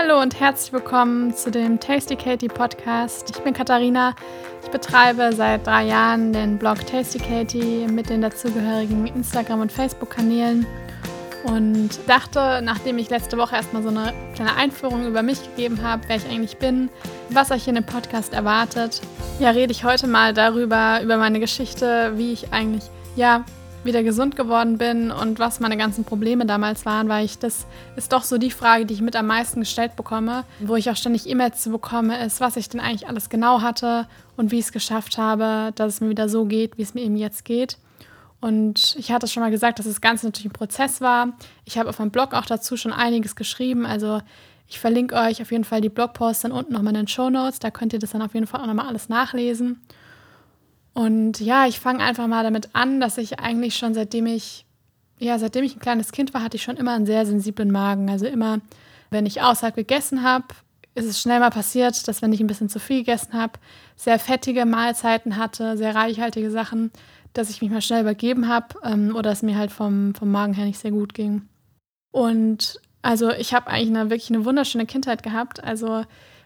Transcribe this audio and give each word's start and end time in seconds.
Hallo 0.00 0.22
und 0.22 0.38
herzlich 0.38 0.72
willkommen 0.72 1.34
zu 1.34 1.50
dem 1.50 1.80
Tasty 1.80 2.14
Katie 2.14 2.46
Podcast. 2.46 3.30
Ich 3.30 3.42
bin 3.42 3.52
Katharina. 3.52 4.14
Ich 4.62 4.70
betreibe 4.70 5.32
seit 5.32 5.66
drei 5.66 5.86
Jahren 5.86 6.32
den 6.32 6.56
Blog 6.56 6.86
Tasty 6.86 7.18
Katie 7.18 7.84
mit 7.88 8.08
den 8.08 8.22
dazugehörigen 8.22 9.08
Instagram- 9.08 9.60
und 9.60 9.72
Facebook-Kanälen 9.72 10.64
und 11.46 11.98
dachte, 12.06 12.60
nachdem 12.62 12.98
ich 12.98 13.10
letzte 13.10 13.38
Woche 13.38 13.56
erstmal 13.56 13.82
so 13.82 13.88
eine 13.88 14.14
kleine 14.36 14.54
Einführung 14.54 15.04
über 15.04 15.24
mich 15.24 15.42
gegeben 15.42 15.82
habe, 15.82 16.04
wer 16.06 16.14
ich 16.14 16.26
eigentlich 16.26 16.58
bin, 16.58 16.90
was 17.30 17.50
euch 17.50 17.66
in 17.66 17.74
dem 17.74 17.84
Podcast 17.84 18.32
erwartet, 18.32 19.00
ja, 19.40 19.50
rede 19.50 19.72
ich 19.72 19.82
heute 19.82 20.06
mal 20.06 20.32
darüber, 20.32 21.00
über 21.02 21.16
meine 21.16 21.40
Geschichte, 21.40 22.12
wie 22.14 22.32
ich 22.32 22.52
eigentlich, 22.52 22.84
ja, 23.16 23.44
wieder 23.84 24.02
gesund 24.02 24.36
geworden 24.36 24.78
bin 24.78 25.10
und 25.10 25.38
was 25.38 25.60
meine 25.60 25.76
ganzen 25.76 26.04
Probleme 26.04 26.46
damals 26.46 26.84
waren, 26.84 27.08
weil 27.08 27.24
ich 27.24 27.38
das 27.38 27.66
ist 27.96 28.12
doch 28.12 28.24
so 28.24 28.38
die 28.38 28.50
Frage, 28.50 28.86
die 28.86 28.94
ich 28.94 29.00
mit 29.00 29.16
am 29.16 29.26
meisten 29.26 29.60
gestellt 29.60 29.96
bekomme, 29.96 30.44
wo 30.60 30.76
ich 30.76 30.90
auch 30.90 30.96
ständig 30.96 31.28
E-Mails 31.28 31.62
zu 31.62 31.70
bekomme, 31.70 32.24
ist, 32.24 32.40
was 32.40 32.56
ich 32.56 32.68
denn 32.68 32.80
eigentlich 32.80 33.08
alles 33.08 33.28
genau 33.28 33.62
hatte 33.62 34.06
und 34.36 34.50
wie 34.50 34.58
ich 34.58 34.66
es 34.66 34.72
geschafft 34.72 35.18
habe, 35.18 35.72
dass 35.74 35.94
es 35.94 36.00
mir 36.00 36.10
wieder 36.10 36.28
so 36.28 36.44
geht, 36.44 36.76
wie 36.78 36.82
es 36.82 36.94
mir 36.94 37.02
eben 37.02 37.16
jetzt 37.16 37.44
geht. 37.44 37.78
Und 38.40 38.94
ich 38.98 39.10
hatte 39.10 39.26
schon 39.26 39.42
mal 39.42 39.50
gesagt, 39.50 39.78
dass 39.78 39.86
das 39.86 40.00
Ganze 40.00 40.26
natürlich 40.26 40.46
ein 40.46 40.52
Prozess 40.52 41.00
war. 41.00 41.32
Ich 41.64 41.76
habe 41.76 41.88
auf 41.88 41.98
meinem 41.98 42.10
Blog 42.10 42.34
auch 42.34 42.46
dazu 42.46 42.76
schon 42.76 42.92
einiges 42.92 43.34
geschrieben. 43.34 43.84
Also 43.84 44.20
ich 44.68 44.78
verlinke 44.78 45.16
euch 45.16 45.42
auf 45.42 45.50
jeden 45.50 45.64
Fall 45.64 45.80
die 45.80 45.88
Blogposts 45.88 46.42
dann 46.42 46.52
unten 46.52 46.72
nochmal 46.72 46.92
in 46.94 47.00
den 47.00 47.08
Show 47.08 47.30
Notes. 47.30 47.58
Da 47.58 47.70
könnt 47.70 47.92
ihr 47.92 47.98
das 47.98 48.10
dann 48.10 48.22
auf 48.22 48.34
jeden 48.34 48.46
Fall 48.46 48.60
auch 48.60 48.66
nochmal 48.66 48.86
alles 48.86 49.08
nachlesen. 49.08 49.80
Und 50.98 51.38
ja, 51.38 51.68
ich 51.68 51.78
fange 51.78 52.02
einfach 52.02 52.26
mal 52.26 52.42
damit 52.42 52.70
an, 52.72 52.98
dass 52.98 53.18
ich 53.18 53.38
eigentlich 53.38 53.76
schon 53.76 53.94
seitdem 53.94 54.26
ich, 54.26 54.66
ja, 55.20 55.38
seitdem 55.38 55.62
ich 55.62 55.76
ein 55.76 55.80
kleines 55.80 56.10
Kind 56.10 56.34
war, 56.34 56.42
hatte 56.42 56.56
ich 56.56 56.64
schon 56.64 56.76
immer 56.76 56.92
einen 56.92 57.06
sehr 57.06 57.24
sensiblen 57.24 57.70
Magen. 57.70 58.10
Also 58.10 58.26
immer, 58.26 58.58
wenn 59.08 59.24
ich 59.24 59.40
außerhalb 59.40 59.76
gegessen 59.76 60.24
habe, 60.24 60.46
ist 60.96 61.06
es 61.06 61.22
schnell 61.22 61.38
mal 61.38 61.50
passiert, 61.50 62.08
dass 62.08 62.20
wenn 62.20 62.32
ich 62.32 62.40
ein 62.40 62.48
bisschen 62.48 62.68
zu 62.68 62.80
viel 62.80 63.04
gegessen 63.04 63.34
habe, 63.34 63.60
sehr 63.94 64.18
fettige 64.18 64.66
Mahlzeiten 64.66 65.36
hatte, 65.36 65.76
sehr 65.76 65.94
reichhaltige 65.94 66.50
Sachen, 66.50 66.90
dass 67.32 67.48
ich 67.48 67.62
mich 67.62 67.70
mal 67.70 67.80
schnell 67.80 68.00
übergeben 68.00 68.48
habe 68.48 68.74
ähm, 68.82 69.14
oder 69.14 69.30
es 69.30 69.42
mir 69.42 69.56
halt 69.56 69.70
vom, 69.70 70.16
vom 70.16 70.32
Magen 70.32 70.54
her 70.54 70.64
nicht 70.64 70.80
sehr 70.80 70.90
gut 70.90 71.14
ging. 71.14 71.42
Und 72.10 72.80
also 73.02 73.30
ich 73.30 73.54
habe 73.54 73.68
eigentlich 73.68 73.96
eine, 73.96 74.10
wirklich 74.10 74.30
eine 74.30 74.44
wunderschöne 74.44 74.86
Kindheit 74.86 75.22
gehabt. 75.22 75.62
Also 75.62 76.02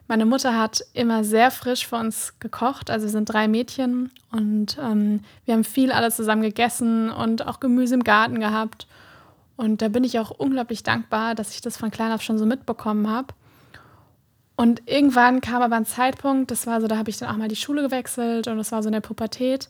meine 0.08 0.26
Mutter 0.26 0.58
hat 0.58 0.84
immer 0.94 1.24
sehr 1.24 1.50
frisch 1.50 1.86
für 1.86 1.96
uns 1.96 2.38
gekocht. 2.38 2.90
Also 2.90 3.06
wir 3.06 3.10
sind 3.10 3.26
drei 3.26 3.48
Mädchen 3.48 4.10
und 4.30 4.78
ähm, 4.80 5.20
wir 5.44 5.54
haben 5.54 5.64
viel 5.64 5.92
alles 5.92 6.16
zusammen 6.16 6.42
gegessen 6.42 7.10
und 7.10 7.46
auch 7.46 7.60
Gemüse 7.60 7.94
im 7.94 8.04
Garten 8.04 8.40
gehabt. 8.40 8.86
Und 9.56 9.80
da 9.82 9.88
bin 9.88 10.04
ich 10.04 10.18
auch 10.18 10.30
unglaublich 10.30 10.82
dankbar, 10.82 11.34
dass 11.34 11.54
ich 11.54 11.60
das 11.60 11.76
von 11.76 11.90
klein 11.90 12.12
auf 12.12 12.22
schon 12.22 12.38
so 12.38 12.46
mitbekommen 12.46 13.08
habe. 13.10 13.28
Und 14.56 14.82
irgendwann 14.86 15.40
kam 15.40 15.62
aber 15.62 15.76
ein 15.76 15.86
Zeitpunkt, 15.86 16.50
das 16.50 16.66
war 16.66 16.80
so, 16.80 16.86
da 16.86 16.96
habe 16.96 17.10
ich 17.10 17.18
dann 17.18 17.30
auch 17.30 17.36
mal 17.36 17.48
die 17.48 17.56
Schule 17.56 17.82
gewechselt 17.82 18.48
und 18.48 18.58
das 18.58 18.70
war 18.72 18.82
so 18.82 18.88
in 18.88 18.92
der 18.92 19.00
Pubertät 19.00 19.68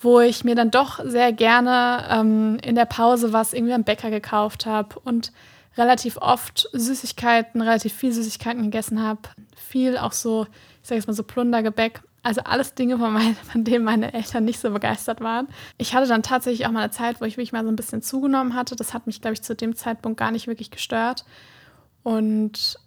wo 0.00 0.20
ich 0.20 0.44
mir 0.44 0.54
dann 0.54 0.70
doch 0.70 1.00
sehr 1.04 1.32
gerne 1.32 2.04
ähm, 2.10 2.58
in 2.62 2.74
der 2.74 2.84
Pause 2.84 3.32
was 3.32 3.52
irgendwie 3.52 3.74
am 3.74 3.84
Bäcker 3.84 4.10
gekauft 4.10 4.66
habe 4.66 4.98
und 5.00 5.32
relativ 5.78 6.16
oft 6.18 6.68
Süßigkeiten, 6.72 7.60
relativ 7.60 7.92
viel 7.92 8.12
Süßigkeiten 8.12 8.62
gegessen 8.62 9.02
habe. 9.02 9.20
Viel 9.56 9.96
auch 9.96 10.12
so, 10.12 10.46
ich 10.82 10.88
sage 10.88 10.96
jetzt 10.96 11.06
mal 11.06 11.14
so 11.14 11.22
Plundergebäck. 11.22 12.02
Also 12.22 12.42
alles 12.42 12.74
Dinge, 12.74 12.98
von, 12.98 13.12
mein, 13.12 13.34
von 13.52 13.64
denen 13.64 13.84
meine 13.84 14.12
Eltern 14.12 14.44
nicht 14.44 14.60
so 14.60 14.70
begeistert 14.70 15.20
waren. 15.20 15.48
Ich 15.78 15.94
hatte 15.94 16.08
dann 16.08 16.22
tatsächlich 16.22 16.66
auch 16.66 16.72
mal 16.72 16.82
eine 16.82 16.90
Zeit, 16.90 17.20
wo 17.20 17.24
ich 17.24 17.36
wirklich 17.36 17.52
mal 17.52 17.64
so 17.64 17.70
ein 17.70 17.76
bisschen 17.76 18.02
zugenommen 18.02 18.54
hatte. 18.54 18.76
Das 18.76 18.92
hat 18.92 19.06
mich, 19.06 19.20
glaube 19.20 19.34
ich, 19.34 19.42
zu 19.42 19.54
dem 19.54 19.76
Zeitpunkt 19.76 20.18
gar 20.18 20.30
nicht 20.30 20.46
wirklich 20.46 20.70
gestört. 20.70 21.24
Und 22.02 22.78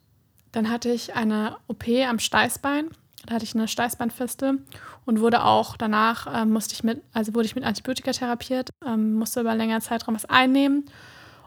dann 0.51 0.69
hatte 0.69 0.89
ich 0.89 1.15
eine 1.15 1.57
OP 1.67 1.87
am 1.87 2.19
Steißbein 2.19 2.89
da 3.25 3.35
hatte 3.35 3.45
ich 3.45 3.53
eine 3.53 3.67
Steißbandfeste 3.67 4.57
und 5.05 5.19
wurde 5.19 5.43
auch 5.43 5.77
danach, 5.77 6.41
äh, 6.41 6.45
musste 6.45 6.73
ich 6.73 6.83
mit, 6.83 7.01
also 7.13 7.35
wurde 7.35 7.45
ich 7.45 7.55
mit 7.55 7.63
Antibiotika 7.63 8.11
therapiert, 8.11 8.71
ähm, 8.85 9.13
musste 9.13 9.41
über 9.41 9.53
längeren 9.55 9.81
Zeitraum 9.81 10.15
was 10.15 10.25
einnehmen. 10.25 10.85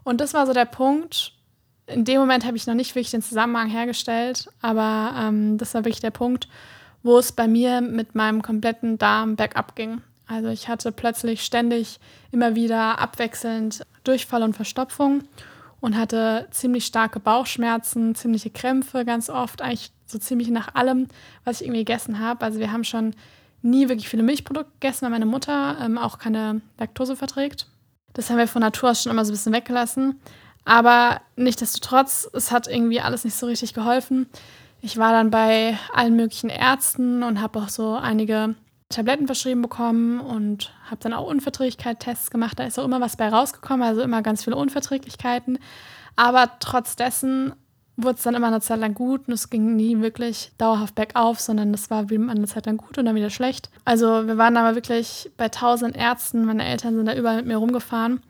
Und 0.05 0.21
das 0.21 0.35
war 0.35 0.47
so 0.47 0.53
der 0.53 0.67
Punkt. 0.67 1.34
In 1.87 2.05
dem 2.05 2.21
Moment 2.21 2.45
habe 2.45 2.57
ich 2.57 2.67
noch 2.67 2.75
nicht 2.75 2.95
wirklich 2.95 3.11
den 3.11 3.23
Zusammenhang 3.23 3.69
hergestellt, 3.69 4.49
aber 4.63 5.15
ähm, 5.19 5.59
das 5.59 5.75
war 5.75 5.85
wirklich 5.85 6.01
der 6.01 6.11
Punkt, 6.11 6.49
wo 7.03 7.19
es 7.19 7.33
bei 7.33 7.47
mir 7.47 7.81
mit 7.81 8.15
meinem 8.15 8.43
kompletten 8.43 8.97
Darm 8.97 9.37
bergab 9.37 9.77
ging. 9.77 10.01
Also 10.27 10.49
ich 10.49 10.69
hatte 10.69 10.91
plötzlich 10.93 11.45
ständig 11.45 12.01
immer 12.33 12.55
wieder 12.55 12.99
abwechselnd 12.99 13.85
Durchfall 14.05 14.43
und 14.43 14.57
Verstopfung 14.57 15.25
und 15.81 15.99
hatte 15.99 16.49
ziemlich 16.51 16.87
starke 16.87 17.21
Bauchschmerzen, 17.21 18.15
ziemliche 18.15 18.49
Krämpfe 18.49 19.05
ganz 19.05 19.29
oft, 19.29 19.61
eigentlich 19.61 19.93
so 20.07 20.19
ziemlich 20.19 20.49
nach 20.49 20.75
allem, 20.75 21.09
was 21.45 21.61
ich 21.61 21.67
irgendwie 21.67 21.85
gegessen 21.85 22.21
habe. 22.21 22.45
Also 22.45 22.59
wir 22.59 22.73
haben 22.73 22.85
schon 22.85 23.15
nie 23.61 23.89
wirklich 23.89 24.09
viele 24.09 24.23
Milchprodukte 24.23 24.73
gegessen, 24.81 25.03
weil 25.03 25.11
meine 25.11 25.27
Mutter 25.27 25.77
ähm, 25.83 25.99
auch 25.99 26.19
keine 26.19 26.63
Laktose 26.79 27.17
verträgt. 27.17 27.67
Das 28.15 28.31
haben 28.31 28.39
wir 28.39 28.49
von 28.49 28.63
Natur 28.63 28.91
aus 28.91 29.03
schon 29.03 29.13
immer 29.13 29.25
so 29.25 29.33
ein 29.33 29.35
bisschen 29.35 29.53
weggelassen. 29.53 30.21
Aber 30.65 31.21
nichtsdestotrotz, 31.37 32.29
es 32.33 32.51
hat 32.51 32.67
irgendwie 32.67 33.01
alles 33.01 33.25
nicht 33.25 33.37
so 33.37 33.47
richtig 33.47 33.75
geholfen. 33.75 34.27
Ich 34.81 34.97
war 34.97 35.13
dann 35.13 35.31
bei 35.31 35.79
allen 35.93 36.17
möglichen 36.17 36.51
Ärzten 36.51 37.23
und 37.23 37.41
habe 37.41 37.59
auch 37.59 37.69
so 37.69 37.95
einige 37.95 38.55
Tabletten 38.89 39.27
verschrieben 39.27 39.63
bekommen 39.63 40.21
und 40.21 40.73
habe 40.85 40.99
dann 41.01 41.15
auch 41.15 41.27
Unverträglichkeitstests 41.27 42.31
gemacht. 42.31 42.59
Da 42.59 42.65
ist 42.65 42.79
auch 42.79 42.85
immer 42.85 43.01
was 43.01 43.17
bei 43.17 43.29
rausgekommen, 43.29 43.87
also 43.87 44.03
immer 44.03 44.23
ganz 44.23 44.45
viele 44.45 44.57
Unverträglichkeiten. 44.57 45.59
Aber 46.17 46.51
trotz 46.61 46.97
dessen 46.97 47.55
wurde 47.97 48.17
es 48.17 48.23
dann 48.23 48.35
immer 48.35 48.49
eine 48.49 48.61
Zeit 48.61 48.81
lang 48.81 48.95
gut 48.95 49.29
und 49.29 49.35
es 49.35 49.51
ging 49.51 49.77
nie 49.77 50.01
wirklich 50.01 50.53
dauerhaft 50.59 50.95
bergauf, 50.95 51.41
sondern 51.41 51.73
es 51.75 51.91
war 51.91 52.11
wie 52.11 52.19
eine 52.19 52.47
Zeit 52.47 52.67
lang 52.67 52.77
gut 52.77 52.99
und 52.99 53.05
dann 53.05 53.15
wieder 53.15 53.31
schlecht. 53.31 53.71
Also 53.85 54.27
wir 54.27 54.37
waren 54.37 54.57
aber 54.57 54.75
wirklich 54.75 55.31
bei 55.37 55.49
tausend 55.49 55.97
Ärzten, 55.97 56.45
meine 56.45 56.67
Eltern 56.67 56.97
sind 56.97 57.07
da 57.07 57.15
überall 57.15 57.37
mit 57.37 57.47
mir 57.47 57.57
rumgefahren 57.57 58.21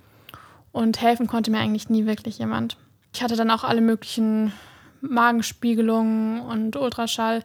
und 0.74 1.00
helfen 1.00 1.26
konnte 1.26 1.50
mir 1.50 1.60
eigentlich 1.60 1.88
nie 1.88 2.04
wirklich 2.04 2.38
jemand. 2.38 2.76
Ich 3.14 3.22
hatte 3.22 3.36
dann 3.36 3.50
auch 3.50 3.64
alle 3.64 3.80
möglichen 3.80 4.52
Magenspiegelungen 5.00 6.40
und 6.40 6.76
Ultraschall 6.76 7.42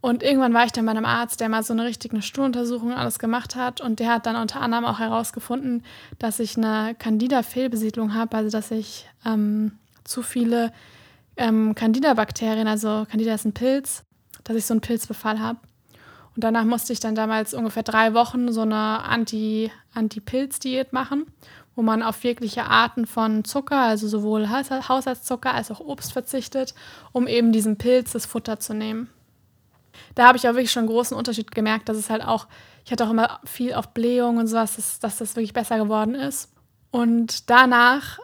und 0.00 0.22
irgendwann 0.22 0.54
war 0.54 0.64
ich 0.64 0.72
dann 0.72 0.86
bei 0.86 0.92
einem 0.92 1.04
Arzt, 1.04 1.40
der 1.40 1.50
mal 1.50 1.62
so 1.62 1.74
eine 1.74 1.84
richtige 1.84 2.22
Stuhluntersuchung 2.22 2.92
alles 2.92 3.18
gemacht 3.18 3.54
hat. 3.54 3.80
Und 3.80 4.00
der 4.00 4.14
hat 4.14 4.26
dann 4.26 4.36
unter 4.36 4.60
anderem 4.60 4.86
auch 4.86 4.98
herausgefunden, 4.98 5.84
dass 6.18 6.40
ich 6.40 6.56
eine 6.56 6.94
Candida-Fehlbesiedlung 6.98 8.14
habe, 8.14 8.38
also 8.38 8.50
dass 8.50 8.70
ich 8.70 9.06
ähm, 9.26 9.72
zu 10.04 10.22
viele 10.22 10.72
ähm, 11.36 11.74
Candida-Bakterien, 11.74 12.66
also 12.66 13.06
Candida 13.10 13.34
ist 13.34 13.44
ein 13.44 13.52
Pilz, 13.52 14.02
dass 14.44 14.56
ich 14.56 14.64
so 14.64 14.72
einen 14.72 14.80
Pilzbefall 14.80 15.38
habe. 15.38 15.58
Und 16.34 16.44
danach 16.44 16.64
musste 16.64 16.92
ich 16.92 17.00
dann 17.00 17.14
damals 17.14 17.52
ungefähr 17.52 17.82
drei 17.82 18.14
Wochen 18.14 18.52
so 18.52 18.62
eine 18.62 19.04
Anti, 19.04 19.70
Anti-Pilz-Diät 19.92 20.92
machen, 20.94 21.26
wo 21.80 21.82
man 21.82 22.02
auf 22.02 22.22
jegliche 22.24 22.64
Arten 22.66 23.06
von 23.06 23.42
Zucker, 23.42 23.78
also 23.78 24.06
sowohl 24.06 24.50
Haushaltszucker 24.50 25.54
als 25.54 25.70
auch 25.70 25.80
Obst 25.80 26.12
verzichtet, 26.12 26.74
um 27.12 27.26
eben 27.26 27.52
diesem 27.52 27.78
Pilz 27.78 28.12
das 28.12 28.26
Futter 28.26 28.60
zu 28.60 28.74
nehmen. 28.74 29.08
Da 30.14 30.26
habe 30.26 30.36
ich 30.36 30.46
auch 30.46 30.52
wirklich 30.52 30.70
schon 30.70 30.82
einen 30.82 30.90
großen 30.90 31.16
Unterschied 31.16 31.52
gemerkt, 31.52 31.88
dass 31.88 31.96
es 31.96 32.10
halt 32.10 32.22
auch, 32.22 32.48
ich 32.84 32.92
hatte 32.92 33.06
auch 33.06 33.10
immer 33.10 33.40
viel 33.44 33.72
auf 33.72 33.94
Blähung 33.94 34.36
und 34.36 34.46
sowas, 34.46 34.76
dass, 34.76 35.00
dass 35.00 35.16
das 35.16 35.36
wirklich 35.36 35.54
besser 35.54 35.78
geworden 35.78 36.14
ist. 36.14 36.50
Und 36.90 37.48
danach 37.48 38.18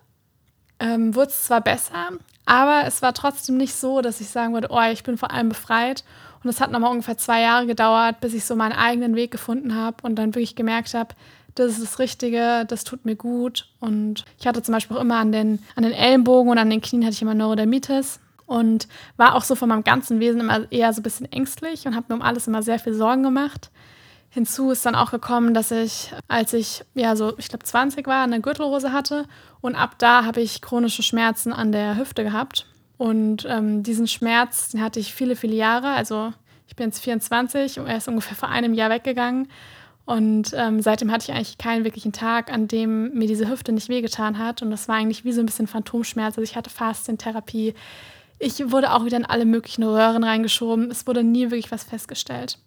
ähm, 0.78 1.14
wurde 1.14 1.30
es 1.30 1.44
zwar 1.44 1.62
besser, 1.62 2.10
aber 2.44 2.82
es 2.84 3.00
war 3.00 3.14
trotzdem 3.14 3.56
nicht 3.56 3.74
so, 3.74 4.02
dass 4.02 4.20
ich 4.20 4.28
sagen 4.28 4.52
würde, 4.52 4.68
oh, 4.70 4.82
ich 4.92 5.02
bin 5.02 5.16
vor 5.16 5.30
allem 5.30 5.48
befreit. 5.48 6.04
Und 6.44 6.50
es 6.50 6.60
hat 6.60 6.70
nochmal 6.70 6.90
ungefähr 6.90 7.16
zwei 7.16 7.40
Jahre 7.40 7.66
gedauert, 7.66 8.20
bis 8.20 8.34
ich 8.34 8.44
so 8.44 8.54
meinen 8.54 8.72
eigenen 8.72 9.16
Weg 9.16 9.30
gefunden 9.30 9.74
habe 9.74 9.96
und 10.02 10.16
dann 10.16 10.34
wirklich 10.34 10.56
gemerkt 10.56 10.92
habe, 10.92 11.14
das 11.56 11.72
ist 11.72 11.82
das 11.82 11.98
Richtige, 11.98 12.64
das 12.66 12.84
tut 12.84 13.04
mir 13.04 13.16
gut. 13.16 13.68
Und 13.80 14.24
ich 14.38 14.46
hatte 14.46 14.62
zum 14.62 14.72
Beispiel 14.72 14.96
auch 14.96 15.00
immer 15.00 15.16
an 15.16 15.32
den, 15.32 15.58
an 15.74 15.82
den 15.82 15.92
Ellenbogen 15.92 16.50
und 16.50 16.58
an 16.58 16.70
den 16.70 16.80
Knien 16.80 17.04
hatte 17.04 17.14
ich 17.14 17.22
immer 17.22 17.34
Neurodermitis 17.34 18.20
und 18.46 18.88
war 19.16 19.34
auch 19.34 19.42
so 19.42 19.54
von 19.54 19.68
meinem 19.68 19.84
ganzen 19.84 20.20
Wesen 20.20 20.40
immer 20.40 20.70
eher 20.70 20.92
so 20.92 21.00
ein 21.00 21.02
bisschen 21.02 21.30
ängstlich 21.32 21.86
und 21.86 21.96
habe 21.96 22.06
mir 22.08 22.14
um 22.14 22.22
alles 22.22 22.46
immer 22.46 22.62
sehr 22.62 22.78
viel 22.78 22.94
Sorgen 22.94 23.22
gemacht. 23.22 23.70
Hinzu 24.30 24.70
ist 24.70 24.84
dann 24.84 24.94
auch 24.94 25.10
gekommen, 25.10 25.54
dass 25.54 25.70
ich, 25.70 26.12
als 26.28 26.52
ich 26.52 26.84
ja 26.94 27.16
so, 27.16 27.36
ich 27.38 27.48
glaube 27.48 27.64
20 27.64 28.06
war, 28.06 28.22
eine 28.22 28.40
Gürtelrose 28.40 28.92
hatte 28.92 29.24
und 29.60 29.74
ab 29.74 29.96
da 29.98 30.24
habe 30.24 30.40
ich 30.40 30.60
chronische 30.60 31.02
Schmerzen 31.02 31.52
an 31.52 31.72
der 31.72 31.96
Hüfte 31.96 32.22
gehabt. 32.22 32.66
Und 32.98 33.46
ähm, 33.48 33.82
diesen 33.82 34.06
Schmerz, 34.06 34.70
den 34.70 34.82
hatte 34.82 35.00
ich 35.00 35.12
viele, 35.12 35.36
viele 35.36 35.54
Jahre. 35.54 35.88
Also 35.88 36.32
ich 36.66 36.76
bin 36.76 36.86
jetzt 36.86 37.00
24 37.00 37.80
und 37.80 37.86
er 37.86 37.98
ist 37.98 38.08
ungefähr 38.08 38.36
vor 38.36 38.48
einem 38.48 38.74
Jahr 38.74 38.90
weggegangen. 38.90 39.48
Und 40.06 40.52
ähm, 40.54 40.80
seitdem 40.80 41.10
hatte 41.10 41.24
ich 41.24 41.36
eigentlich 41.36 41.58
keinen 41.58 41.84
wirklichen 41.84 42.12
Tag, 42.12 42.52
an 42.52 42.68
dem 42.68 43.12
mir 43.12 43.26
diese 43.26 43.50
Hüfte 43.50 43.72
nicht 43.72 43.88
wehgetan 43.88 44.38
hat. 44.38 44.62
Und 44.62 44.70
das 44.70 44.88
war 44.88 44.94
eigentlich 44.94 45.24
wie 45.24 45.32
so 45.32 45.40
ein 45.40 45.46
bisschen 45.46 45.66
Phantomschmerz. 45.66 46.38
Also 46.38 46.42
ich 46.42 46.56
hatte 46.56 46.70
Faszien-Therapie. 46.70 47.74
Ich 48.38 48.70
wurde 48.70 48.92
auch 48.92 49.04
wieder 49.04 49.16
in 49.16 49.24
alle 49.24 49.44
möglichen 49.44 49.82
Röhren 49.82 50.22
reingeschoben. 50.22 50.90
Es 50.90 51.06
wurde 51.06 51.24
nie 51.24 51.50
wirklich 51.50 51.70
was 51.72 51.84
festgestellt 51.84 52.58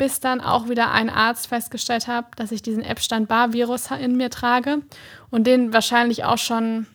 bis 0.00 0.18
dann 0.18 0.40
auch 0.40 0.70
wieder 0.70 0.92
ein 0.92 1.10
Arzt 1.10 1.48
festgestellt 1.48 2.06
hat, 2.06 2.24
dass 2.36 2.52
ich 2.52 2.62
diesen 2.62 2.82
Epstein-Barr-Virus 2.82 3.90
in 3.90 4.16
mir 4.16 4.30
trage 4.30 4.78
und 5.30 5.46
den 5.46 5.74
wahrscheinlich 5.74 6.24
auch 6.24 6.38
schon 6.38 6.86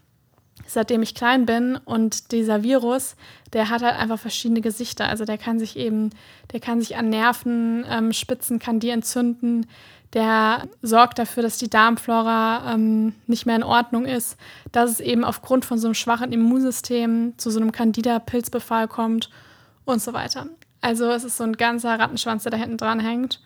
seitdem 0.68 1.02
ich 1.02 1.16
klein 1.16 1.46
bin. 1.46 1.78
Und 1.78 2.32
dieser 2.32 2.64
Virus, 2.64 3.16
der 3.54 3.70
hat 3.70 3.82
halt 3.82 3.96
einfach 3.96 4.20
verschiedene 4.20 4.62
Gesichter. 4.62 5.08
Also 5.08 5.26
der 5.26 5.38
kann 5.38 5.60
sich 5.60 5.78
eben, 5.78 6.12
der 6.52 6.60
kann 6.60 6.80
sich 6.80 6.98
an 6.98 7.10
Nerven 7.10 7.86
ähm, 7.90 8.14
spitzen, 8.14 8.60
kann 8.60 8.80
die 8.80 8.90
entzünden. 8.90 9.68
Der 10.14 10.64
sorgt 10.82 11.20
dafür, 11.20 11.44
dass 11.44 11.58
die 11.58 11.70
Darmflora 11.70 12.74
ähm, 12.74 13.14
nicht 13.28 13.46
mehr 13.46 13.58
in 13.58 13.64
Ordnung 13.64 14.06
ist, 14.06 14.38
dass 14.72 14.92
es 14.92 15.00
eben 15.00 15.24
aufgrund 15.26 15.66
von 15.66 15.78
so 15.78 15.88
einem 15.88 15.96
schwachen 15.96 16.32
Immunsystem 16.32 17.34
zu 17.38 17.50
so 17.50 17.60
einem 17.60 17.72
Candida-Pilzbefall 17.72 18.88
kommt 18.88 19.30
und 19.84 20.02
so 20.02 20.14
weiter. 20.14 20.48
Also 20.82 21.10
es 21.12 21.24
ist 21.24 21.38
so 21.38 21.44
ein 21.44 21.54
ganzer 21.54 22.00
Rattenschwanz, 22.00 22.44
der 22.44 22.52
da 22.52 22.58
hinten 22.58 22.78
dran 22.78 23.00
hängt. 23.00 23.42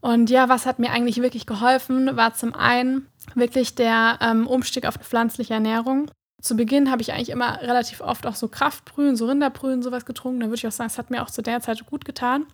Und 0.00 0.28
ja, 0.28 0.50
was 0.50 0.66
hat 0.66 0.78
mir 0.78 0.90
eigentlich 0.90 1.22
wirklich 1.22 1.46
geholfen, 1.46 2.14
war 2.16 2.34
zum 2.34 2.54
einen 2.54 3.06
wirklich 3.34 3.74
der 3.74 4.18
ähm, 4.20 4.46
Umstieg 4.46 4.86
auf 4.86 4.96
pflanzliche 4.96 5.54
Ernährung. 5.54 6.10
Zu 6.44 6.56
Beginn 6.56 6.90
habe 6.90 7.00
ich 7.00 7.14
eigentlich 7.14 7.30
immer 7.30 7.62
relativ 7.62 8.02
oft 8.02 8.26
auch 8.26 8.34
so 8.34 8.48
Kraftbrühen, 8.48 9.16
so 9.16 9.26
Rinderbrühen, 9.26 9.82
sowas 9.82 10.04
getrunken. 10.04 10.40
Da 10.40 10.46
würde 10.48 10.56
ich 10.56 10.66
auch 10.66 10.72
sagen, 10.72 10.90
es 10.90 10.98
hat 10.98 11.08
mir 11.10 11.22
auch 11.22 11.30
zu 11.30 11.40
der 11.40 11.62
Zeit 11.62 11.86
gut 11.86 12.04
getan. 12.04 12.44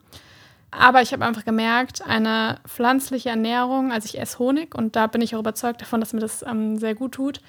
Aber 0.70 1.02
ich 1.02 1.12
habe 1.12 1.24
einfach 1.24 1.44
gemerkt, 1.44 2.00
eine 2.06 2.60
pflanzliche 2.68 3.30
Ernährung, 3.30 3.90
also 3.90 4.06
ich 4.06 4.20
esse 4.20 4.38
Honig 4.38 4.76
und 4.76 4.94
da 4.94 5.08
bin 5.08 5.22
ich 5.22 5.34
auch 5.34 5.40
überzeugt 5.40 5.82
davon, 5.82 5.98
dass 5.98 6.12
mir 6.12 6.20
das 6.20 6.44
ähm, 6.46 6.78
sehr 6.78 6.94
gut 6.94 7.10
tut. 7.10 7.40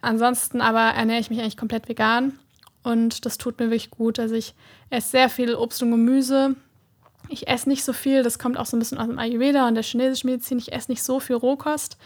Ansonsten 0.00 0.60
aber 0.60 0.94
ernähre 0.94 1.18
ich 1.18 1.28
mich 1.28 1.40
eigentlich 1.40 1.56
komplett 1.56 1.88
vegan 1.88 2.38
und 2.84 3.26
das 3.26 3.36
tut 3.36 3.58
mir 3.58 3.66
wirklich 3.66 3.90
gut. 3.90 4.20
Also 4.20 4.36
ich 4.36 4.54
esse 4.90 5.08
sehr 5.08 5.28
viel 5.28 5.56
Obst 5.56 5.82
und 5.82 5.90
Gemüse, 5.90 6.54
ich 7.28 7.48
esse 7.48 7.68
nicht 7.68 7.82
so 7.82 7.92
viel, 7.92 8.22
das 8.22 8.38
kommt 8.38 8.58
auch 8.58 8.66
so 8.66 8.76
ein 8.76 8.78
bisschen 8.78 8.98
aus 8.98 9.08
dem 9.08 9.18
Ayurveda 9.18 9.66
und 9.66 9.74
der 9.74 9.82
chinesischen 9.82 10.30
Medizin. 10.30 10.58
Ich 10.58 10.72
esse 10.72 10.92
nicht 10.92 11.02
so 11.02 11.18
viel 11.18 11.34
Rohkost, 11.34 11.96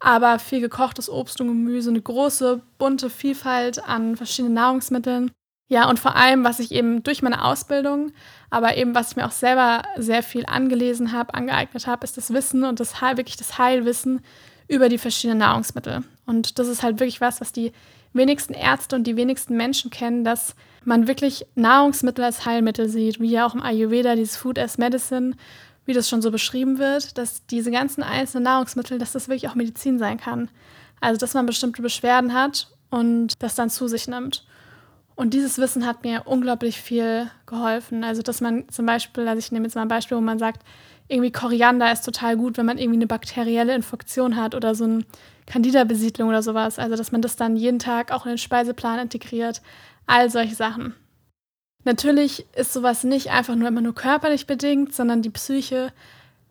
aber 0.00 0.38
viel 0.38 0.60
gekochtes 0.60 1.10
Obst 1.10 1.40
und 1.40 1.48
Gemüse, 1.48 1.90
eine 1.90 2.00
große, 2.00 2.60
bunte 2.78 3.10
Vielfalt 3.10 3.84
an 3.84 4.16
verschiedenen 4.16 4.54
Nahrungsmitteln. 4.54 5.30
Ja, 5.70 5.88
und 5.88 5.98
vor 5.98 6.16
allem, 6.16 6.44
was 6.44 6.60
ich 6.60 6.72
eben 6.72 7.02
durch 7.02 7.20
meine 7.20 7.44
Ausbildung, 7.44 8.12
aber 8.48 8.76
eben 8.76 8.94
was 8.94 9.10
ich 9.10 9.16
mir 9.16 9.26
auch 9.26 9.32
selber 9.32 9.82
sehr 9.96 10.22
viel 10.22 10.46
angelesen 10.46 11.12
habe, 11.12 11.34
angeeignet 11.34 11.86
habe, 11.86 12.04
ist 12.04 12.16
das 12.16 12.32
Wissen 12.32 12.64
und 12.64 12.80
das 12.80 13.02
wirklich 13.02 13.36
das 13.36 13.58
Heilwissen 13.58 14.20
über 14.66 14.88
die 14.88 14.98
verschiedenen 14.98 15.38
Nahrungsmittel. 15.38 16.04
Und 16.24 16.58
das 16.58 16.68
ist 16.68 16.82
halt 16.82 17.00
wirklich 17.00 17.20
was, 17.20 17.40
was 17.40 17.52
die 17.52 17.72
wenigsten 18.14 18.54
Ärzte 18.54 18.96
und 18.96 19.06
die 19.06 19.16
wenigsten 19.16 19.56
Menschen 19.56 19.90
kennen, 19.90 20.24
dass 20.24 20.54
man 20.84 21.06
wirklich 21.06 21.46
Nahrungsmittel 21.54 22.24
als 22.24 22.46
Heilmittel 22.46 22.88
sieht, 22.88 23.20
wie 23.20 23.30
ja 23.30 23.46
auch 23.46 23.54
im 23.54 23.62
Ayurveda 23.62 24.14
dieses 24.14 24.36
Food 24.36 24.58
as 24.58 24.78
Medicine, 24.78 25.34
wie 25.88 25.94
das 25.94 26.08
schon 26.08 26.20
so 26.20 26.30
beschrieben 26.30 26.78
wird, 26.78 27.16
dass 27.16 27.46
diese 27.46 27.70
ganzen 27.70 28.02
einzelnen 28.02 28.44
Nahrungsmittel, 28.44 28.98
dass 28.98 29.12
das 29.12 29.28
wirklich 29.28 29.48
auch 29.48 29.54
Medizin 29.54 29.98
sein 29.98 30.18
kann. 30.18 30.50
Also, 31.00 31.18
dass 31.18 31.32
man 31.32 31.46
bestimmte 31.46 31.80
Beschwerden 31.80 32.34
hat 32.34 32.68
und 32.90 33.42
das 33.42 33.54
dann 33.54 33.70
zu 33.70 33.88
sich 33.88 34.06
nimmt. 34.06 34.46
Und 35.14 35.32
dieses 35.32 35.58
Wissen 35.58 35.86
hat 35.86 36.04
mir 36.04 36.22
unglaublich 36.26 36.80
viel 36.80 37.30
geholfen. 37.46 38.04
Also, 38.04 38.20
dass 38.20 38.42
man 38.42 38.68
zum 38.68 38.84
Beispiel, 38.84 39.26
also 39.26 39.38
ich 39.38 39.50
nehme 39.50 39.64
jetzt 39.64 39.76
mal 39.76 39.82
ein 39.82 39.88
Beispiel, 39.88 40.18
wo 40.18 40.20
man 40.20 40.38
sagt, 40.38 40.62
irgendwie 41.08 41.32
Koriander 41.32 41.90
ist 41.90 42.04
total 42.04 42.36
gut, 42.36 42.58
wenn 42.58 42.66
man 42.66 42.76
irgendwie 42.76 42.98
eine 42.98 43.06
bakterielle 43.06 43.74
Infektion 43.74 44.36
hat 44.36 44.54
oder 44.54 44.74
so 44.74 44.84
eine 44.84 45.04
Candida-Besiedlung 45.46 46.28
oder 46.28 46.42
sowas. 46.42 46.78
Also, 46.78 46.96
dass 46.96 47.12
man 47.12 47.22
das 47.22 47.36
dann 47.36 47.56
jeden 47.56 47.78
Tag 47.78 48.12
auch 48.12 48.26
in 48.26 48.32
den 48.32 48.38
Speiseplan 48.38 48.98
integriert. 48.98 49.62
All 50.06 50.28
solche 50.28 50.54
Sachen. 50.54 50.94
Natürlich 51.84 52.46
ist 52.54 52.72
sowas 52.72 53.04
nicht 53.04 53.30
einfach 53.30 53.54
nur 53.54 53.68
immer 53.68 53.80
nur 53.80 53.94
körperlich 53.94 54.46
bedingt, 54.46 54.94
sondern 54.94 55.22
die 55.22 55.30
Psyche 55.30 55.92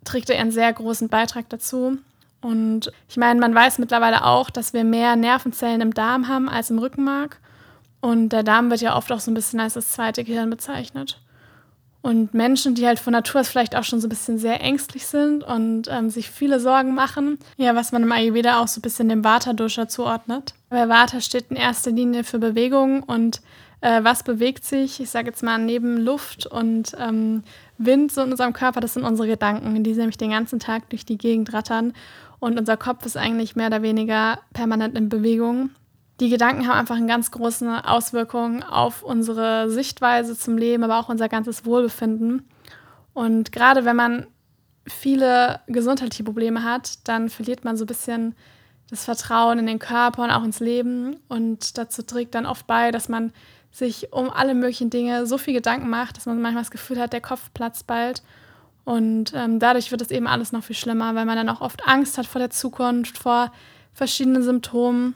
trägt 0.04 0.32
einen 0.32 0.52
sehr 0.52 0.72
großen 0.72 1.10
Beitrag 1.10 1.50
dazu. 1.50 1.98
Und 2.42 2.92
ich 3.10 3.18
meine, 3.18 3.40
man 3.40 3.54
weiß 3.54 3.78
mittlerweile 3.80 4.24
auch, 4.24 4.50
dass 4.50 4.74
wir 4.74 4.84
mehr 4.84 5.16
Nervenzellen 5.16 5.82
im 5.82 5.94
Darm 5.94 6.28
haben 6.28 6.50
als 6.50 6.70
im 6.70 6.80
Rückenmark. 6.80 7.40
Und 8.00 8.30
der 8.30 8.44
Darm 8.44 8.70
wird 8.70 8.82
ja 8.82 8.96
oft 8.96 9.12
auch 9.12 9.20
so 9.20 9.32
ein 9.32 9.34
bisschen 9.34 9.60
als 9.60 9.74
das 9.74 9.90
zweite 9.92 10.24
Gehirn 10.24 10.50
bezeichnet. 10.50 11.20
Und 12.02 12.34
Menschen, 12.34 12.76
die 12.76 12.86
halt 12.86 13.00
von 13.00 13.12
Natur 13.12 13.42
aus 13.42 13.50
vielleicht 13.50 13.76
auch 13.76 13.84
schon 13.84 14.00
so 14.00 14.08
ein 14.08 14.10
bisschen 14.10 14.38
sehr 14.38 14.62
ängstlich 14.62 15.08
sind 15.08 15.44
und 15.44 15.90
ähm, 15.90 16.10
sich 16.10 16.30
viele 16.30 16.60
Sorgen 16.60 16.94
machen, 16.94 17.38
ja, 17.58 17.76
was 17.76 17.92
man 17.92 18.04
im 18.04 18.12
Ayurveda 18.12 18.62
auch 18.62 18.68
so 18.68 18.80
ein 18.80 18.84
bisschen 18.84 19.10
dem 19.10 19.26
Vata-Dosha 19.26 19.90
zuordnet. 19.90 20.54
Weil 20.70 20.88
Vata 20.88 21.20
steht 21.20 21.48
in 21.50 21.58
erster 21.58 21.92
Linie 21.92 22.24
für 22.24 22.40
Bewegung 22.40 23.04
und 23.04 23.42
äh, 23.82 24.04
was 24.04 24.24
bewegt 24.24 24.64
sich, 24.66 25.00
ich 25.00 25.10
sage 25.10 25.28
jetzt 25.28 25.44
mal, 25.44 25.58
neben 25.58 25.98
Luft 25.98 26.46
und 26.46 26.96
ähm, 27.00 27.44
Wind 27.78 28.12
so 28.12 28.22
in 28.22 28.32
unserem 28.32 28.54
Körper, 28.54 28.80
das 28.80 28.96
sind 28.96 29.04
unsere 29.04 29.28
Gedanken, 29.28 29.84
die 29.84 29.94
nämlich 29.94 30.18
den 30.18 30.32
ganzen 30.32 30.60
Tag 30.60 30.90
durch 30.90 31.06
die 31.06 31.18
Gegend 31.18 31.54
rattern. 31.54 31.94
Und 32.40 32.60
unser 32.60 32.78
Kopf 32.78 33.06
ist 33.06 33.18
eigentlich 33.18 33.56
mehr 33.56 33.68
oder 33.68 33.82
weniger 33.82 34.40
permanent 34.54 34.98
in 34.98 35.10
Bewegung 35.10 35.72
die 36.20 36.30
Gedanken 36.30 36.68
haben 36.68 36.80
einfach 36.80 36.96
eine 36.96 37.06
ganz 37.06 37.30
große 37.32 37.86
Auswirkung 37.86 38.64
auf 38.64 39.04
unsere 39.04 39.70
Sichtweise 39.70 40.38
zum 40.38 40.58
Leben, 40.58 40.84
aber 40.84 41.00
auch 41.00 41.10
unser 41.10 41.30
ganzes 41.30 41.66
Wohlbefinden. 41.66 42.48
Und 43.14 43.52
gerade 43.52 43.86
wenn 43.86 43.96
man 43.96 44.28
viele 44.88 45.60
gesundheitliche 45.68 46.24
Probleme 46.24 46.64
hat, 46.64 47.08
dann 47.08 47.30
verliert 47.30 47.66
man 47.66 47.78
so 47.78 47.84
ein 47.84 47.88
bisschen 47.88 48.36
das 48.90 49.06
Vertrauen 49.06 49.60
in 49.60 49.68
den 49.68 49.80
Körper 49.80 50.24
und 50.24 50.32
auch 50.32 50.44
ins 50.44 50.60
Leben. 50.60 51.18
Und 51.28 51.78
dazu 51.78 52.02
trägt 52.02 52.34
dann 52.34 52.46
oft 52.46 52.66
bei, 52.66 52.90
dass 52.92 53.10
man 53.10 53.32
sich 53.72 54.12
um 54.12 54.30
alle 54.30 54.56
möglichen 54.56 54.90
Dinge 54.90 55.26
so 55.28 55.38
viel 55.38 55.54
Gedanken 55.54 55.90
macht, 55.90 56.18
dass 56.18 56.26
man 56.26 56.42
manchmal 56.42 56.64
das 56.64 56.72
Gefühl 56.72 57.00
hat, 57.00 57.14
der 57.14 57.22
Kopf 57.22 57.52
platzt 57.54 57.88
bald. 57.88 58.24
Und 58.86 59.34
ähm, 59.36 59.60
dadurch 59.60 59.92
wird 59.92 60.02
es 60.02 60.12
eben 60.12 60.28
alles 60.28 60.52
noch 60.52 60.64
viel 60.64 60.76
schlimmer, 60.76 61.14
weil 61.14 61.26
man 61.26 61.36
dann 61.36 61.50
auch 61.50 61.62
oft 61.62 61.86
Angst 61.88 62.18
hat 62.18 62.26
vor 62.26 62.40
der 62.40 62.50
Zukunft, 62.50 63.18
vor 63.18 63.52
verschiedenen 63.94 64.44
Symptomen. 64.44 65.14